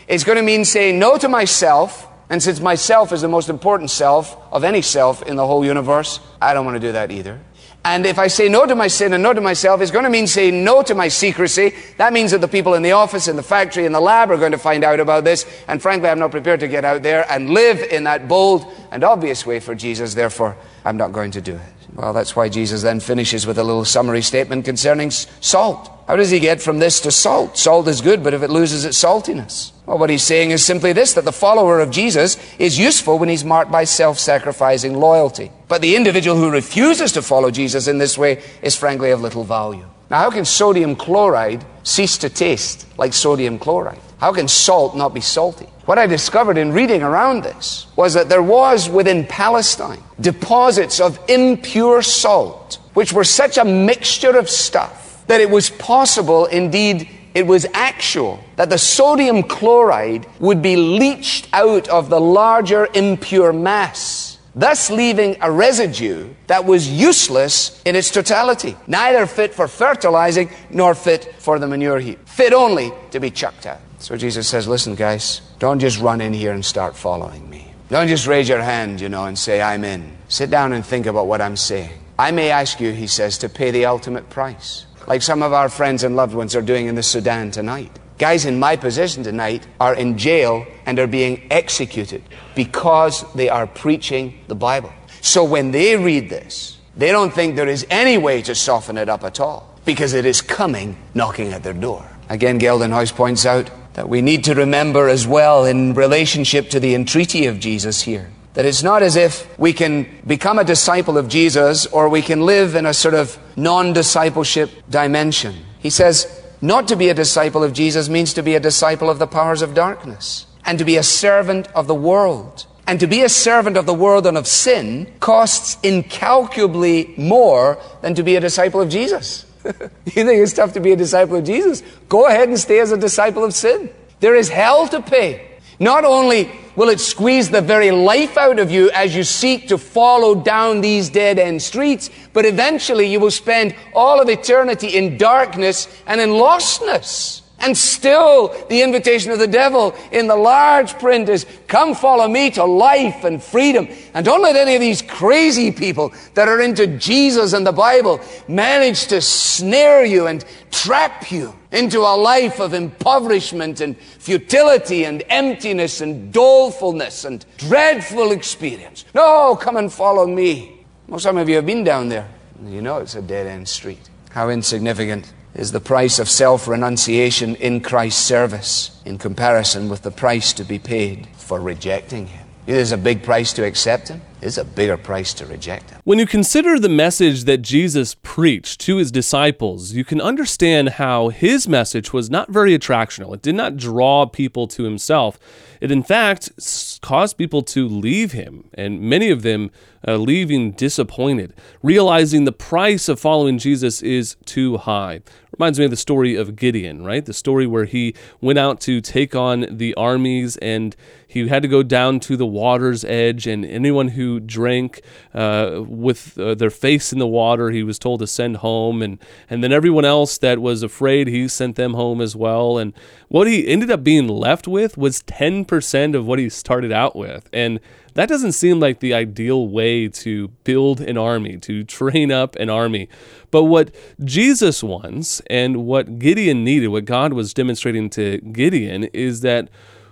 It's 0.08 0.24
going 0.24 0.36
to 0.36 0.42
mean 0.42 0.64
saying 0.64 0.98
no 0.98 1.18
to 1.18 1.28
myself. 1.28 2.06
And 2.28 2.42
since 2.42 2.60
myself 2.60 3.12
is 3.12 3.22
the 3.22 3.28
most 3.28 3.48
important 3.48 3.90
self 3.90 4.36
of 4.52 4.64
any 4.64 4.82
self 4.82 5.22
in 5.22 5.36
the 5.36 5.46
whole 5.46 5.64
universe, 5.64 6.20
I 6.40 6.54
don't 6.54 6.64
want 6.64 6.76
to 6.76 6.80
do 6.80 6.92
that 6.92 7.10
either. 7.12 7.40
And 7.84 8.04
if 8.04 8.18
I 8.18 8.26
say 8.26 8.48
no 8.48 8.66
to 8.66 8.74
my 8.74 8.88
sin 8.88 9.12
and 9.12 9.22
no 9.22 9.32
to 9.32 9.40
myself, 9.40 9.80
it's 9.80 9.92
going 9.92 10.02
to 10.02 10.10
mean 10.10 10.26
saying 10.26 10.64
no 10.64 10.82
to 10.82 10.92
my 10.96 11.06
secrecy. 11.06 11.72
That 11.98 12.12
means 12.12 12.32
that 12.32 12.40
the 12.40 12.48
people 12.48 12.74
in 12.74 12.82
the 12.82 12.90
office, 12.92 13.28
in 13.28 13.36
the 13.36 13.44
factory, 13.44 13.86
in 13.86 13.92
the 13.92 14.00
lab 14.00 14.32
are 14.32 14.36
going 14.36 14.50
to 14.50 14.58
find 14.58 14.82
out 14.82 14.98
about 14.98 15.22
this. 15.22 15.46
And 15.68 15.80
frankly, 15.80 16.08
I'm 16.08 16.18
not 16.18 16.32
prepared 16.32 16.58
to 16.60 16.68
get 16.68 16.84
out 16.84 17.04
there 17.04 17.24
and 17.30 17.50
live 17.50 17.80
in 17.80 18.02
that 18.04 18.26
bold 18.26 18.66
and 18.90 19.04
obvious 19.04 19.46
way 19.46 19.60
for 19.60 19.76
Jesus. 19.76 20.14
Therefore, 20.14 20.56
I'm 20.84 20.96
not 20.96 21.12
going 21.12 21.30
to 21.32 21.40
do 21.40 21.54
it. 21.54 21.75
Well, 21.96 22.12
that's 22.12 22.36
why 22.36 22.50
Jesus 22.50 22.82
then 22.82 23.00
finishes 23.00 23.46
with 23.46 23.56
a 23.56 23.64
little 23.64 23.86
summary 23.86 24.20
statement 24.20 24.66
concerning 24.66 25.10
salt. 25.10 25.90
How 26.06 26.14
does 26.14 26.30
he 26.30 26.38
get 26.38 26.60
from 26.60 26.78
this 26.78 27.00
to 27.00 27.10
salt? 27.10 27.56
Salt 27.56 27.88
is 27.88 28.02
good, 28.02 28.22
but 28.22 28.34
if 28.34 28.42
it 28.42 28.50
loses 28.50 28.84
its 28.84 29.02
saltiness? 29.02 29.72
Well, 29.86 29.96
what 29.96 30.10
he's 30.10 30.22
saying 30.22 30.50
is 30.50 30.64
simply 30.64 30.92
this 30.92 31.14
that 31.14 31.24
the 31.24 31.32
follower 31.32 31.80
of 31.80 31.90
Jesus 31.90 32.36
is 32.58 32.78
useful 32.78 33.18
when 33.18 33.30
he's 33.30 33.44
marked 33.44 33.72
by 33.72 33.84
self 33.84 34.18
sacrificing 34.18 34.94
loyalty. 34.94 35.50
But 35.68 35.80
the 35.80 35.96
individual 35.96 36.36
who 36.36 36.50
refuses 36.50 37.12
to 37.12 37.22
follow 37.22 37.50
Jesus 37.50 37.88
in 37.88 37.96
this 37.96 38.18
way 38.18 38.42
is 38.60 38.76
frankly 38.76 39.10
of 39.10 39.22
little 39.22 39.44
value. 39.44 39.86
Now, 40.10 40.20
how 40.20 40.30
can 40.30 40.44
sodium 40.44 40.96
chloride 40.96 41.64
cease 41.82 42.18
to 42.18 42.28
taste 42.28 42.86
like 42.98 43.14
sodium 43.14 43.58
chloride? 43.58 43.98
How 44.18 44.32
can 44.32 44.48
salt 44.48 44.96
not 44.96 45.14
be 45.14 45.20
salty? 45.22 45.66
What 45.86 45.98
I 45.98 46.06
discovered 46.06 46.58
in 46.58 46.72
reading 46.72 47.04
around 47.04 47.44
this 47.44 47.86
was 47.94 48.14
that 48.14 48.28
there 48.28 48.42
was 48.42 48.90
within 48.90 49.24
Palestine 49.24 50.02
deposits 50.20 50.98
of 50.98 51.20
impure 51.28 52.02
salt, 52.02 52.80
which 52.94 53.12
were 53.12 53.22
such 53.22 53.56
a 53.56 53.64
mixture 53.64 54.36
of 54.36 54.50
stuff 54.50 55.24
that 55.28 55.40
it 55.40 55.48
was 55.48 55.70
possible, 55.70 56.46
indeed, 56.46 57.08
it 57.34 57.46
was 57.46 57.66
actual 57.72 58.42
that 58.56 58.68
the 58.68 58.78
sodium 58.78 59.44
chloride 59.44 60.26
would 60.40 60.60
be 60.60 60.74
leached 60.74 61.48
out 61.52 61.88
of 61.88 62.10
the 62.10 62.20
larger 62.20 62.88
impure 62.94 63.52
mass, 63.52 64.38
thus 64.56 64.90
leaving 64.90 65.36
a 65.40 65.50
residue 65.50 66.28
that 66.48 66.64
was 66.64 66.88
useless 66.88 67.80
in 67.84 67.94
its 67.94 68.10
totality, 68.10 68.74
neither 68.88 69.24
fit 69.24 69.54
for 69.54 69.68
fertilizing 69.68 70.50
nor 70.68 70.96
fit 70.96 71.32
for 71.38 71.60
the 71.60 71.66
manure 71.68 72.00
heap, 72.00 72.28
fit 72.28 72.52
only 72.52 72.90
to 73.12 73.20
be 73.20 73.30
chucked 73.30 73.66
out. 73.66 73.80
So 73.98 74.16
Jesus 74.16 74.48
says, 74.48 74.66
Listen, 74.66 74.94
guys, 74.94 75.42
don't 75.58 75.78
just 75.78 76.00
run 76.00 76.20
in 76.20 76.32
here 76.32 76.52
and 76.52 76.64
start 76.64 76.96
following 76.96 77.48
me. 77.48 77.72
Don't 77.88 78.08
just 78.08 78.26
raise 78.26 78.48
your 78.48 78.62
hand, 78.62 79.00
you 79.00 79.08
know, 79.08 79.24
and 79.26 79.38
say, 79.38 79.62
I'm 79.62 79.84
in. 79.84 80.16
Sit 80.28 80.50
down 80.50 80.72
and 80.72 80.84
think 80.84 81.06
about 81.06 81.26
what 81.26 81.40
I'm 81.40 81.56
saying. 81.56 81.98
I 82.18 82.30
may 82.30 82.50
ask 82.50 82.80
you, 82.80 82.92
he 82.92 83.06
says, 83.06 83.38
to 83.38 83.48
pay 83.48 83.70
the 83.70 83.86
ultimate 83.86 84.28
price 84.30 84.86
like 85.06 85.22
some 85.22 85.42
of 85.42 85.52
our 85.52 85.68
friends 85.68 86.02
and 86.02 86.16
loved 86.16 86.34
ones 86.34 86.56
are 86.56 86.62
doing 86.62 86.86
in 86.86 86.94
the 86.94 87.02
Sudan 87.02 87.50
tonight. 87.50 87.90
Guys 88.18 88.46
in 88.46 88.58
my 88.58 88.76
position 88.76 89.22
tonight 89.22 89.66
are 89.78 89.94
in 89.94 90.16
jail 90.16 90.66
and 90.86 90.98
are 90.98 91.06
being 91.06 91.46
executed 91.50 92.22
because 92.54 93.30
they 93.34 93.48
are 93.48 93.66
preaching 93.66 94.38
the 94.48 94.54
Bible. 94.54 94.92
So 95.20 95.44
when 95.44 95.70
they 95.70 95.96
read 95.96 96.30
this, 96.30 96.78
they 96.96 97.10
don't 97.10 97.32
think 97.32 97.56
there 97.56 97.68
is 97.68 97.86
any 97.90 98.16
way 98.16 98.40
to 98.42 98.54
soften 98.54 98.96
it 98.96 99.08
up 99.08 99.22
at 99.22 99.38
all 99.38 99.78
because 99.84 100.14
it 100.14 100.24
is 100.24 100.40
coming 100.40 100.96
knocking 101.14 101.52
at 101.52 101.62
their 101.62 101.74
door. 101.74 102.08
Again, 102.28 102.58
Geldenhuys 102.58 103.14
points 103.14 103.44
out 103.44 103.70
that 103.96 104.08
we 104.08 104.22
need 104.22 104.44
to 104.44 104.54
remember 104.54 105.08
as 105.08 105.26
well 105.26 105.64
in 105.64 105.92
relationship 105.94 106.70
to 106.70 106.78
the 106.78 106.94
entreaty 106.94 107.46
of 107.46 107.58
Jesus 107.58 108.02
here 108.02 108.30
that 108.56 108.64
it's 108.64 108.82
not 108.82 109.02
as 109.02 109.16
if 109.16 109.46
we 109.58 109.74
can 109.74 110.06
become 110.26 110.58
a 110.58 110.64
disciple 110.64 111.18
of 111.18 111.28
Jesus 111.28 111.84
or 111.84 112.08
we 112.08 112.22
can 112.22 112.40
live 112.40 112.74
in 112.74 112.86
a 112.86 112.94
sort 112.94 113.12
of 113.12 113.38
non 113.54 113.92
discipleship 113.92 114.70
dimension. 114.88 115.54
He 115.78 115.90
says, 115.90 116.42
not 116.62 116.88
to 116.88 116.96
be 116.96 117.10
a 117.10 117.14
disciple 117.14 117.62
of 117.62 117.74
Jesus 117.74 118.08
means 118.08 118.32
to 118.32 118.42
be 118.42 118.54
a 118.54 118.60
disciple 118.60 119.10
of 119.10 119.18
the 119.18 119.26
powers 119.26 119.60
of 119.60 119.74
darkness 119.74 120.46
and 120.64 120.78
to 120.78 120.86
be 120.86 120.96
a 120.96 121.02
servant 121.02 121.68
of 121.74 121.86
the 121.86 121.94
world. 121.94 122.66
And 122.86 122.98
to 123.00 123.06
be 123.06 123.20
a 123.22 123.28
servant 123.28 123.76
of 123.76 123.84
the 123.84 123.92
world 123.92 124.26
and 124.26 124.38
of 124.38 124.46
sin 124.46 125.12
costs 125.20 125.76
incalculably 125.82 127.12
more 127.18 127.78
than 128.00 128.14
to 128.14 128.22
be 128.22 128.36
a 128.36 128.40
disciple 128.40 128.80
of 128.80 128.88
Jesus. 128.88 129.44
you 130.04 130.24
think 130.24 130.42
it's 130.42 130.52
tough 130.52 130.72
to 130.74 130.80
be 130.80 130.92
a 130.92 130.96
disciple 130.96 131.36
of 131.36 131.44
Jesus? 131.44 131.82
Go 132.08 132.26
ahead 132.26 132.48
and 132.48 132.58
stay 132.58 132.80
as 132.80 132.92
a 132.92 132.96
disciple 132.96 133.44
of 133.44 133.54
sin. 133.54 133.90
There 134.20 134.34
is 134.34 134.48
hell 134.48 134.88
to 134.88 135.02
pay. 135.02 135.58
Not 135.78 136.04
only 136.04 136.50
will 136.74 136.88
it 136.88 137.00
squeeze 137.00 137.50
the 137.50 137.60
very 137.60 137.90
life 137.90 138.36
out 138.36 138.58
of 138.58 138.70
you 138.70 138.90
as 138.90 139.14
you 139.14 139.24
seek 139.24 139.68
to 139.68 139.78
follow 139.78 140.34
down 140.34 140.80
these 140.80 141.10
dead 141.10 141.38
end 141.38 141.62
streets, 141.62 142.10
but 142.32 142.46
eventually 142.46 143.06
you 143.06 143.20
will 143.20 143.30
spend 143.30 143.74
all 143.94 144.20
of 144.20 144.28
eternity 144.28 144.96
in 144.96 145.18
darkness 145.18 145.88
and 146.06 146.20
in 146.20 146.30
lostness. 146.30 147.42
And 147.58 147.76
still, 147.76 148.48
the 148.68 148.82
invitation 148.82 149.32
of 149.32 149.38
the 149.38 149.46
devil 149.46 149.94
in 150.12 150.26
the 150.26 150.36
large 150.36 150.98
print 150.98 151.28
is, 151.28 151.46
come 151.66 151.94
follow 151.94 152.28
me 152.28 152.50
to 152.50 152.64
life 152.64 153.24
and 153.24 153.42
freedom. 153.42 153.88
And 154.12 154.24
don't 154.24 154.42
let 154.42 154.56
any 154.56 154.74
of 154.74 154.80
these 154.80 155.00
crazy 155.00 155.72
people 155.72 156.12
that 156.34 156.48
are 156.48 156.60
into 156.60 156.86
Jesus 156.98 157.54
and 157.54 157.66
the 157.66 157.72
Bible 157.72 158.20
manage 158.46 159.06
to 159.06 159.20
snare 159.22 160.04
you 160.04 160.26
and 160.26 160.44
trap 160.70 161.30
you 161.30 161.54
into 161.72 162.00
a 162.00 162.14
life 162.14 162.60
of 162.60 162.74
impoverishment 162.74 163.80
and 163.80 163.96
futility 163.98 165.04
and 165.04 165.22
emptiness 165.28 166.02
and 166.02 166.32
dolefulness 166.32 167.24
and 167.24 167.44
dreadful 167.56 168.32
experience. 168.32 169.06
No, 169.14 169.56
come 169.56 169.76
and 169.76 169.90
follow 169.90 170.26
me. 170.26 170.84
Well, 171.08 171.20
some 171.20 171.38
of 171.38 171.48
you 171.48 171.56
have 171.56 171.66
been 171.66 171.84
down 171.84 172.10
there. 172.10 172.28
You 172.66 172.82
know 172.82 172.98
it's 172.98 173.14
a 173.14 173.22
dead 173.22 173.46
end 173.46 173.66
street. 173.66 174.10
How 174.30 174.50
insignificant 174.50 175.32
is 175.56 175.72
the 175.72 175.80
price 175.80 176.18
of 176.18 176.28
self 176.28 176.68
renunciation 176.68 177.56
in 177.56 177.80
Christ's 177.80 178.22
service 178.22 179.00
in 179.04 179.16
comparison 179.18 179.88
with 179.88 180.02
the 180.02 180.10
price 180.10 180.52
to 180.52 180.64
be 180.64 180.78
paid 180.78 181.26
for 181.36 181.60
rejecting 181.60 182.26
Him. 182.26 182.46
It 182.66 182.76
is 182.76 182.92
a 182.92 182.98
big 182.98 183.22
price 183.22 183.52
to 183.54 183.64
accept 183.64 184.08
Him, 184.08 184.20
it's 184.42 184.58
a 184.58 184.64
bigger 184.64 184.98
price 184.98 185.32
to 185.34 185.46
reject 185.46 185.90
Him. 185.90 186.00
When 186.04 186.18
you 186.18 186.26
consider 186.26 186.78
the 186.78 186.90
message 186.90 187.44
that 187.44 187.62
Jesus 187.62 188.16
preached 188.22 188.80
to 188.82 188.98
his 188.98 189.10
disciples, 189.10 189.92
you 189.92 190.04
can 190.04 190.20
understand 190.20 190.90
how 190.90 191.28
his 191.28 191.66
message 191.66 192.12
was 192.12 192.28
not 192.28 192.50
very 192.50 192.78
attractional. 192.78 193.34
It 193.34 193.42
did 193.42 193.54
not 193.54 193.76
draw 193.78 194.26
people 194.26 194.66
to 194.68 194.84
himself. 194.84 195.38
It, 195.80 195.90
in 195.90 196.02
fact, 196.02 197.00
caused 197.00 197.38
people 197.38 197.62
to 197.62 197.88
leave 197.88 198.32
him, 198.32 198.68
and 198.74 199.00
many 199.00 199.30
of 199.30 199.42
them 199.42 199.70
uh, 200.06 200.16
leaving 200.16 200.72
disappointed, 200.72 201.52
realizing 201.82 202.44
the 202.44 202.52
price 202.52 203.08
of 203.08 203.18
following 203.18 203.58
Jesus 203.58 204.02
is 204.02 204.36
too 204.44 204.76
high. 204.76 205.20
Reminds 205.58 205.78
me 205.78 205.86
of 205.86 205.90
the 205.90 205.96
story 205.96 206.34
of 206.34 206.54
Gideon, 206.54 207.04
right? 207.04 207.24
The 207.24 207.32
story 207.32 207.66
where 207.66 207.86
he 207.86 208.14
went 208.40 208.58
out 208.58 208.80
to 208.82 209.00
take 209.00 209.34
on 209.34 209.66
the 209.70 209.94
armies 209.94 210.56
and 210.58 210.94
he 211.36 211.48
had 211.48 211.62
to 211.62 211.68
go 211.68 211.82
down 211.82 212.20
to 212.20 212.36
the 212.36 212.46
water's 212.46 213.04
edge, 213.04 213.46
and 213.46 213.64
anyone 213.64 214.08
who 214.08 214.40
drank 214.40 215.02
uh, 215.34 215.82
with 215.86 216.38
uh, 216.38 216.54
their 216.54 216.70
face 216.70 217.12
in 217.12 217.18
the 217.18 217.26
water, 217.26 217.70
he 217.70 217.82
was 217.82 217.98
told 217.98 218.20
to 218.20 218.26
send 218.26 218.58
home. 218.58 219.02
And, 219.02 219.18
and 219.50 219.62
then 219.62 219.72
everyone 219.72 220.04
else 220.04 220.38
that 220.38 220.60
was 220.60 220.82
afraid, 220.82 221.26
he 221.26 221.48
sent 221.48 221.76
them 221.76 221.94
home 221.94 222.20
as 222.20 222.36
well. 222.36 222.78
And 222.78 222.92
what 223.28 223.46
he 223.46 223.66
ended 223.66 223.90
up 223.90 224.02
being 224.04 224.28
left 224.28 224.68
with 224.68 224.96
was 224.96 225.22
10% 225.24 226.14
of 226.14 226.26
what 226.26 226.38
he 226.38 226.48
started 226.48 226.92
out 226.92 227.16
with. 227.16 227.50
And 227.52 227.80
that 228.16 228.28
doesn't 228.28 228.52
seem 228.52 228.80
like 228.80 229.00
the 229.00 229.14
ideal 229.14 229.68
way 229.68 230.08
to 230.08 230.48
build 230.64 231.00
an 231.00 231.16
army, 231.16 231.58
to 231.58 231.84
train 231.84 232.32
up 232.32 232.56
an 232.56 232.68
army. 232.70 233.08
But 233.50 233.64
what 233.64 233.94
Jesus 234.24 234.82
wants 234.82 235.40
and 235.48 235.86
what 235.86 236.18
Gideon 236.18 236.64
needed, 236.64 236.88
what 236.88 237.04
God 237.04 237.32
was 237.32 237.54
demonstrating 237.54 238.10
to 238.10 238.38
Gideon, 238.38 239.04
is 239.04 239.40
that 239.42 239.68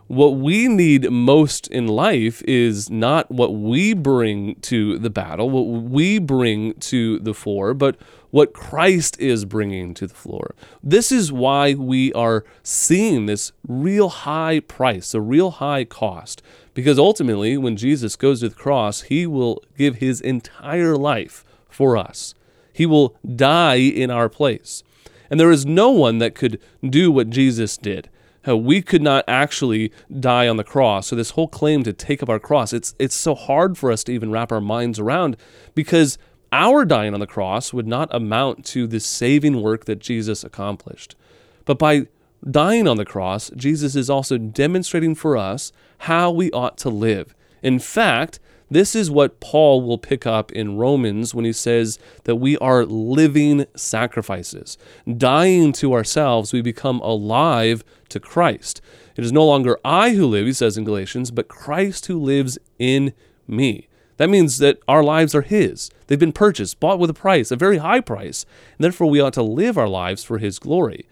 what 0.07 0.37
we 0.37 0.69
need 0.69 1.11
most 1.11 1.67
in 1.69 1.87
life 1.87 2.43
is 2.43 2.91
not 2.91 3.31
what 3.31 3.55
we 3.55 3.95
bring 3.95 4.57
to 4.57 4.99
the 4.99 5.09
battle, 5.09 5.49
what 5.49 5.63
we 5.63 6.19
bring 6.19 6.75
to 6.75 7.19
the 7.21 7.33
fore, 7.33 7.73
but 7.73 7.97
what 8.31 8.53
Christ 8.53 9.19
is 9.21 9.45
bringing 9.45 9.95
to 9.95 10.07
the 10.07 10.15
floor. 10.15 10.55
This 10.83 11.11
is 11.11 11.33
why 11.33 11.75
we 11.75 12.13
are 12.13 12.45
seeing 12.63 13.27
this 13.27 13.53
real 13.67 14.09
high 14.09 14.61
price, 14.61 15.15
a 15.15 15.21
real 15.21 15.53
high 15.53 15.85
cost. 15.85 16.43
Because 16.75 16.99
ultimately, 16.99 17.57
when 17.57 17.77
Jesus 17.77 18.17
goes 18.17 18.41
to 18.41 18.49
the 18.49 18.55
cross, 18.55 19.03
he 19.03 19.27
will 19.27 19.63
give 19.79 19.97
his 19.97 20.21
entire 20.21 20.97
life 20.97 21.45
for 21.69 21.97
us. 21.97 22.35
He 22.73 22.85
will 22.85 23.17
die 23.25 23.77
in 23.77 24.11
our 24.11 24.29
place. 24.29 24.83
And 25.31 25.39
there 25.39 25.53
is 25.53 25.65
no 25.65 25.91
one 25.91 26.19
that 26.19 26.35
could 26.35 26.61
do 26.89 27.11
what 27.11 27.31
Jesus 27.31 27.77
did. 27.77 28.11
we 28.47 28.83
could 28.83 29.01
not 29.01 29.25
actually 29.27 29.91
die 30.21 30.49
on 30.49 30.59
the 30.59 30.65
cross. 30.65 31.07
So 31.07 31.17
this 31.17 31.31
whole 31.31 31.49
claim 31.49 31.83
to 31.85 31.93
take 31.93 32.23
up 32.23 32.29
our 32.29 32.39
cross, 32.39 32.73
it's 32.75 32.95
it's 32.99 33.15
so 33.15 33.35
hard 33.35 33.79
for 33.79 33.91
us 33.91 34.05
to 34.05 34.13
even 34.13 34.31
wrap 34.31 34.53
our 34.53 34.61
minds 34.61 34.99
around 34.99 35.37
because 35.75 36.19
our 36.53 36.85
dying 36.85 37.15
on 37.15 37.21
the 37.21 37.27
cross 37.27 37.73
would 37.73 37.87
not 37.87 38.15
amount 38.15 38.65
to 38.67 38.87
the 38.87 39.01
saving 39.01 39.63
work 39.63 39.87
that 39.87 39.99
Jesus 39.99 40.45
accomplished. 40.45 41.17
But 41.65 41.79
by 41.79 42.07
dying 42.51 42.87
on 42.87 42.97
the 42.97 43.05
cross, 43.05 43.51
Jesus 43.57 43.97
is 43.97 44.11
also 44.11 44.39
demonstrating 44.39 45.15
for 45.15 45.37
us 45.37 45.73
how 45.99 46.31
we 46.31 46.51
ought 46.53 46.77
to 46.79 46.89
live. 46.89 47.35
In 47.63 47.79
fact, 47.79 48.41
this 48.71 48.95
is 48.95 49.11
what 49.11 49.41
Paul 49.41 49.83
will 49.83 49.99
pick 49.99 50.27
up 50.27 50.51
in 50.53 50.77
Romans 50.77 51.35
when 51.35 51.45
he 51.45 51.53
says 51.53 51.99
that 52.25 52.37
we 52.37 52.57
are 52.59 52.85
living 52.85 53.67
sacrifices. 53.77 54.79
Dying 55.17 55.73
to 55.75 55.93
ourselves, 55.93 56.53
we 56.53 56.63
become 56.63 57.01
alive 57.01 57.85
to 58.09 58.19
Christ. 58.19 58.81
It 59.17 59.25
is 59.25 59.33
no 59.33 59.45
longer 59.45 59.79
I 59.85 60.11
who 60.11 60.27
live, 60.27 60.47
he 60.47 60.53
says 60.53 60.77
in 60.77 60.85
Galatians, 60.85 61.31
but 61.31 61.49
Christ 61.49 62.07
who 62.07 62.19
lives 62.19 62.59
in 62.79 63.13
me. 63.47 63.89
That 64.17 64.31
means 64.31 64.59
that 64.59 64.79
our 64.89 65.03
lives 65.03 65.35
are 65.35 65.43
His. 65.43 65.91
They've 66.07 66.19
been 66.19 66.33
purchased, 66.33 66.81
bought 66.81 66.99
with 66.99 67.11
a 67.11 67.15
price, 67.15 67.51
a 67.51 67.57
very 67.57 67.79
high 67.79 68.01
price, 68.01 68.47
and 68.79 68.85
therefore 68.85 69.11
we 69.11 69.21
ought 69.21 69.33
to 69.35 69.43
live 69.43 69.77
our 69.77 69.89
lives 69.89 70.25
for 70.25 70.39
His 70.39 70.59
glory. 70.59 71.07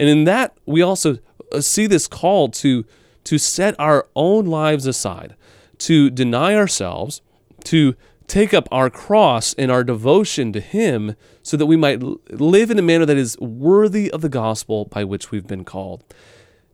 And 0.00 0.08
in 0.08 0.24
that, 0.24 0.56
we 0.64 0.80
also 0.80 1.18
uh, 1.52 1.60
see 1.60 1.86
this 1.86 2.06
call 2.06 2.48
to, 2.48 2.86
to 3.24 3.36
set 3.36 3.78
our 3.78 4.08
own 4.16 4.46
lives 4.46 4.86
aside, 4.86 5.36
to 5.76 6.08
deny 6.08 6.54
ourselves, 6.54 7.20
to 7.64 7.94
take 8.26 8.54
up 8.54 8.66
our 8.72 8.88
cross 8.88 9.52
and 9.58 9.70
our 9.70 9.84
devotion 9.84 10.54
to 10.54 10.60
Him 10.60 11.16
so 11.42 11.58
that 11.58 11.66
we 11.66 11.76
might 11.76 12.02
live 12.32 12.70
in 12.70 12.78
a 12.78 12.82
manner 12.82 13.04
that 13.04 13.18
is 13.18 13.38
worthy 13.40 14.10
of 14.10 14.22
the 14.22 14.30
gospel 14.30 14.86
by 14.86 15.04
which 15.04 15.30
we've 15.30 15.46
been 15.46 15.64
called. 15.64 16.02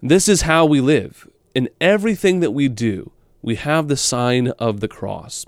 This 0.00 0.28
is 0.28 0.42
how 0.42 0.64
we 0.64 0.80
live. 0.80 1.28
In 1.52 1.68
everything 1.80 2.38
that 2.38 2.52
we 2.52 2.68
do, 2.68 3.10
we 3.42 3.56
have 3.56 3.88
the 3.88 3.96
sign 3.96 4.48
of 4.60 4.78
the 4.78 4.86
cross. 4.86 5.44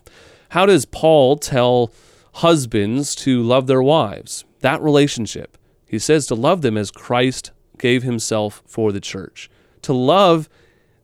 How 0.48 0.66
does 0.66 0.84
Paul 0.84 1.36
tell 1.36 1.92
husbands 2.32 3.14
to 3.16 3.40
love 3.40 3.68
their 3.68 3.82
wives? 3.82 4.44
That 4.62 4.82
relationship. 4.82 5.56
He 5.86 6.00
says 6.00 6.26
to 6.26 6.34
love 6.34 6.62
them 6.62 6.76
as 6.76 6.90
Christ 6.90 7.52
gave 7.78 8.02
himself 8.02 8.62
for 8.66 8.92
the 8.92 9.00
church. 9.00 9.50
To 9.82 9.92
love 9.92 10.48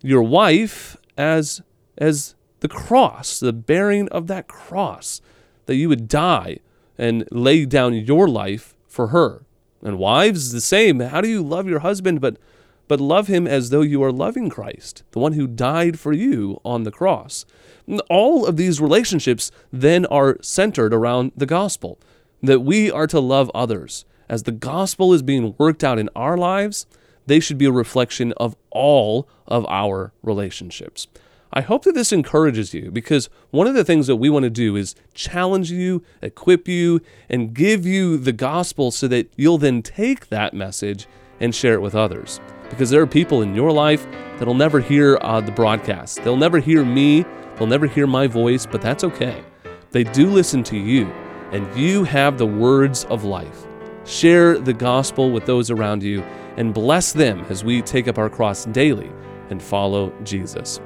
your 0.02 0.22
wife 0.22 0.96
as 1.16 1.62
as 1.96 2.34
the 2.60 2.68
cross, 2.68 3.38
the 3.38 3.52
bearing 3.52 4.08
of 4.08 4.26
that 4.26 4.48
cross, 4.48 5.20
that 5.66 5.76
you 5.76 5.88
would 5.88 6.08
die 6.08 6.58
and 6.98 7.26
lay 7.30 7.64
down 7.64 7.94
your 7.94 8.28
life 8.28 8.74
for 8.86 9.08
her. 9.08 9.44
And 9.82 9.98
wives, 9.98 10.52
the 10.52 10.60
same. 10.60 11.00
How 11.00 11.20
do 11.20 11.28
you 11.28 11.42
love 11.42 11.68
your 11.68 11.80
husband 11.80 12.20
but 12.20 12.38
but 12.86 13.00
love 13.00 13.28
him 13.28 13.46
as 13.46 13.70
though 13.70 13.80
you 13.80 14.02
are 14.02 14.12
loving 14.12 14.50
Christ, 14.50 15.04
the 15.12 15.18
one 15.18 15.32
who 15.32 15.46
died 15.46 15.98
for 15.98 16.12
you 16.12 16.60
on 16.64 16.82
the 16.82 16.90
cross? 16.90 17.46
All 18.10 18.46
of 18.46 18.56
these 18.56 18.80
relationships 18.80 19.50
then 19.72 20.04
are 20.06 20.36
centered 20.42 20.92
around 20.92 21.32
the 21.36 21.46
gospel, 21.46 21.98
that 22.42 22.60
we 22.60 22.90
are 22.90 23.06
to 23.06 23.20
love 23.20 23.50
others 23.54 24.04
as 24.28 24.44
the 24.44 24.52
gospel 24.52 25.12
is 25.12 25.22
being 25.22 25.54
worked 25.58 25.84
out 25.84 25.98
in 25.98 26.08
our 26.14 26.36
lives, 26.36 26.86
they 27.26 27.40
should 27.40 27.58
be 27.58 27.66
a 27.66 27.72
reflection 27.72 28.32
of 28.36 28.56
all 28.70 29.28
of 29.46 29.66
our 29.66 30.12
relationships. 30.22 31.06
I 31.56 31.60
hope 31.60 31.84
that 31.84 31.94
this 31.94 32.12
encourages 32.12 32.74
you 32.74 32.90
because 32.90 33.30
one 33.50 33.68
of 33.68 33.74
the 33.74 33.84
things 33.84 34.08
that 34.08 34.16
we 34.16 34.28
want 34.28 34.42
to 34.42 34.50
do 34.50 34.74
is 34.74 34.96
challenge 35.14 35.70
you, 35.70 36.02
equip 36.20 36.66
you, 36.66 37.00
and 37.30 37.54
give 37.54 37.86
you 37.86 38.16
the 38.16 38.32
gospel 38.32 38.90
so 38.90 39.06
that 39.08 39.32
you'll 39.36 39.58
then 39.58 39.80
take 39.80 40.30
that 40.30 40.52
message 40.52 41.06
and 41.38 41.54
share 41.54 41.74
it 41.74 41.80
with 41.80 41.94
others. 41.94 42.40
Because 42.70 42.90
there 42.90 43.00
are 43.02 43.06
people 43.06 43.40
in 43.42 43.54
your 43.54 43.70
life 43.70 44.04
that'll 44.38 44.54
never 44.54 44.80
hear 44.80 45.16
uh, 45.20 45.40
the 45.40 45.52
broadcast. 45.52 46.24
They'll 46.24 46.36
never 46.36 46.58
hear 46.58 46.84
me, 46.84 47.24
they'll 47.56 47.68
never 47.68 47.86
hear 47.86 48.08
my 48.08 48.26
voice, 48.26 48.66
but 48.66 48.82
that's 48.82 49.04
okay. 49.04 49.44
They 49.92 50.02
do 50.02 50.28
listen 50.28 50.64
to 50.64 50.76
you, 50.76 51.06
and 51.52 51.72
you 51.78 52.02
have 52.02 52.36
the 52.36 52.46
words 52.46 53.04
of 53.04 53.22
life. 53.22 53.64
Share 54.04 54.58
the 54.58 54.72
gospel 54.72 55.30
with 55.30 55.46
those 55.46 55.70
around 55.70 56.02
you 56.02 56.22
and 56.56 56.74
bless 56.74 57.12
them 57.12 57.44
as 57.48 57.64
we 57.64 57.82
take 57.82 58.06
up 58.06 58.18
our 58.18 58.28
cross 58.28 58.66
daily 58.66 59.10
and 59.50 59.62
follow 59.62 60.12
Jesus. 60.22 60.80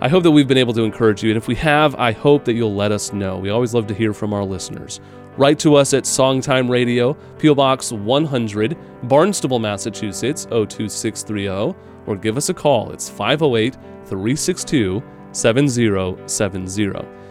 I 0.00 0.08
hope 0.08 0.22
that 0.22 0.30
we've 0.30 0.46
been 0.46 0.58
able 0.58 0.74
to 0.74 0.84
encourage 0.84 1.24
you, 1.24 1.30
and 1.30 1.36
if 1.36 1.48
we 1.48 1.56
have, 1.56 1.96
I 1.96 2.12
hope 2.12 2.44
that 2.44 2.54
you'll 2.54 2.74
let 2.74 2.92
us 2.92 3.12
know. 3.12 3.38
We 3.38 3.50
always 3.50 3.74
love 3.74 3.86
to 3.88 3.94
hear 3.94 4.12
from 4.12 4.32
our 4.32 4.44
listeners. 4.44 5.00
Write 5.36 5.58
to 5.60 5.74
us 5.74 5.92
at 5.94 6.04
Songtime 6.04 6.68
Radio, 6.68 7.14
P.O. 7.38 7.54
Box 7.54 7.90
100, 7.92 8.76
Barnstable, 9.04 9.58
Massachusetts 9.58 10.44
02630, 10.46 11.74
or 12.06 12.16
give 12.16 12.36
us 12.36 12.48
a 12.48 12.54
call. 12.54 12.92
It's 12.92 13.08
508 13.08 13.74
362 14.04 15.02
7070. 15.32 16.82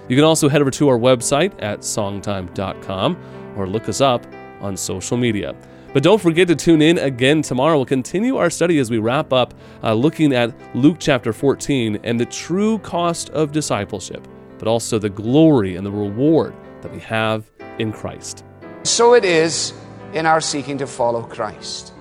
You 0.10 0.16
can 0.16 0.24
also 0.24 0.48
head 0.48 0.62
over 0.62 0.72
to 0.72 0.90
our 0.90 0.98
website 0.98 1.54
at 1.60 1.80
songtime.com 1.80 3.54
or 3.58 3.68
look 3.68 3.90
us 3.90 4.02
up 4.02 4.26
on 4.62 4.78
social 4.78 5.18
media. 5.18 5.56
But 5.94 6.04
don't 6.04 6.22
forget 6.22 6.48
to 6.50 6.56
tune 6.56 6.82
in 6.82 6.98
again 6.98 7.42
tomorrow. 7.42 7.78
We'll 7.78 7.86
continue 7.86 8.38
our 8.38 8.50
study 8.50 8.78
as 8.80 8.92
we 8.92 8.98
wrap 8.98 9.32
up 9.34 9.54
uh, 9.84 9.94
looking 9.94 10.34
at 10.34 10.54
Luke 10.76 10.98
chapter 11.00 11.34
14 11.34 12.00
and 12.04 12.20
the 12.20 12.26
true 12.26 12.78
cost 12.80 13.30
of 13.32 13.52
discipleship, 13.52 14.28
but 14.60 14.68
also 14.68 15.00
the 15.00 15.10
glory 15.10 15.76
and 15.76 15.86
the 15.86 15.92
reward 15.92 16.54
that 16.82 16.92
we 16.92 17.00
have 17.00 17.50
in 17.80 17.92
Christ. 17.92 18.44
So 18.84 19.14
it 19.14 19.26
is 19.26 19.74
in 20.14 20.26
our 20.26 20.42
seeking 20.42 20.78
to 20.80 20.88
follow 20.88 21.24
Christ. 21.24 21.94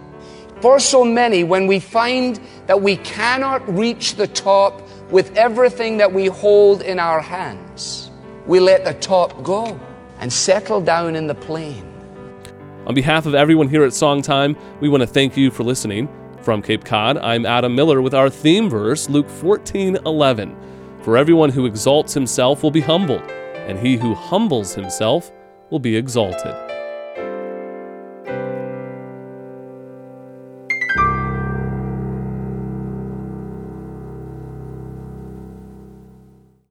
For 0.60 0.80
so 0.80 1.04
many, 1.04 1.44
when 1.44 1.66
we 1.66 1.78
find 1.80 2.40
that 2.66 2.80
we 2.80 2.96
cannot 2.96 3.66
reach 3.72 4.14
the 4.16 4.26
top 4.26 4.82
with 5.10 5.36
everything 5.36 5.98
that 5.98 6.12
we 6.12 6.26
hold 6.26 6.82
in 6.82 6.98
our 6.98 7.20
hands, 7.20 8.10
we 8.46 8.58
let 8.58 8.84
the 8.84 8.94
top 8.94 9.42
go 9.42 9.78
and 10.18 10.32
settle 10.32 10.80
down 10.80 11.14
in 11.14 11.26
the 11.26 11.34
plain. 11.34 11.85
On 12.86 12.94
behalf 12.94 13.26
of 13.26 13.34
everyone 13.34 13.68
here 13.68 13.82
at 13.82 13.90
Songtime, 13.90 14.56
we 14.80 14.88
want 14.88 15.00
to 15.00 15.08
thank 15.08 15.36
you 15.36 15.50
for 15.50 15.64
listening. 15.64 16.08
From 16.42 16.62
Cape 16.62 16.84
Cod, 16.84 17.18
I'm 17.18 17.44
Adam 17.44 17.74
Miller 17.74 18.00
with 18.00 18.14
our 18.14 18.30
theme 18.30 18.70
verse, 18.70 19.10
Luke 19.10 19.28
14 19.28 19.96
11. 20.06 20.56
For 21.02 21.16
everyone 21.16 21.50
who 21.50 21.66
exalts 21.66 22.14
himself 22.14 22.62
will 22.62 22.70
be 22.70 22.80
humbled, 22.80 23.28
and 23.66 23.76
he 23.76 23.96
who 23.96 24.14
humbles 24.14 24.72
himself 24.72 25.32
will 25.70 25.80
be 25.80 25.96
exalted. 25.96 26.65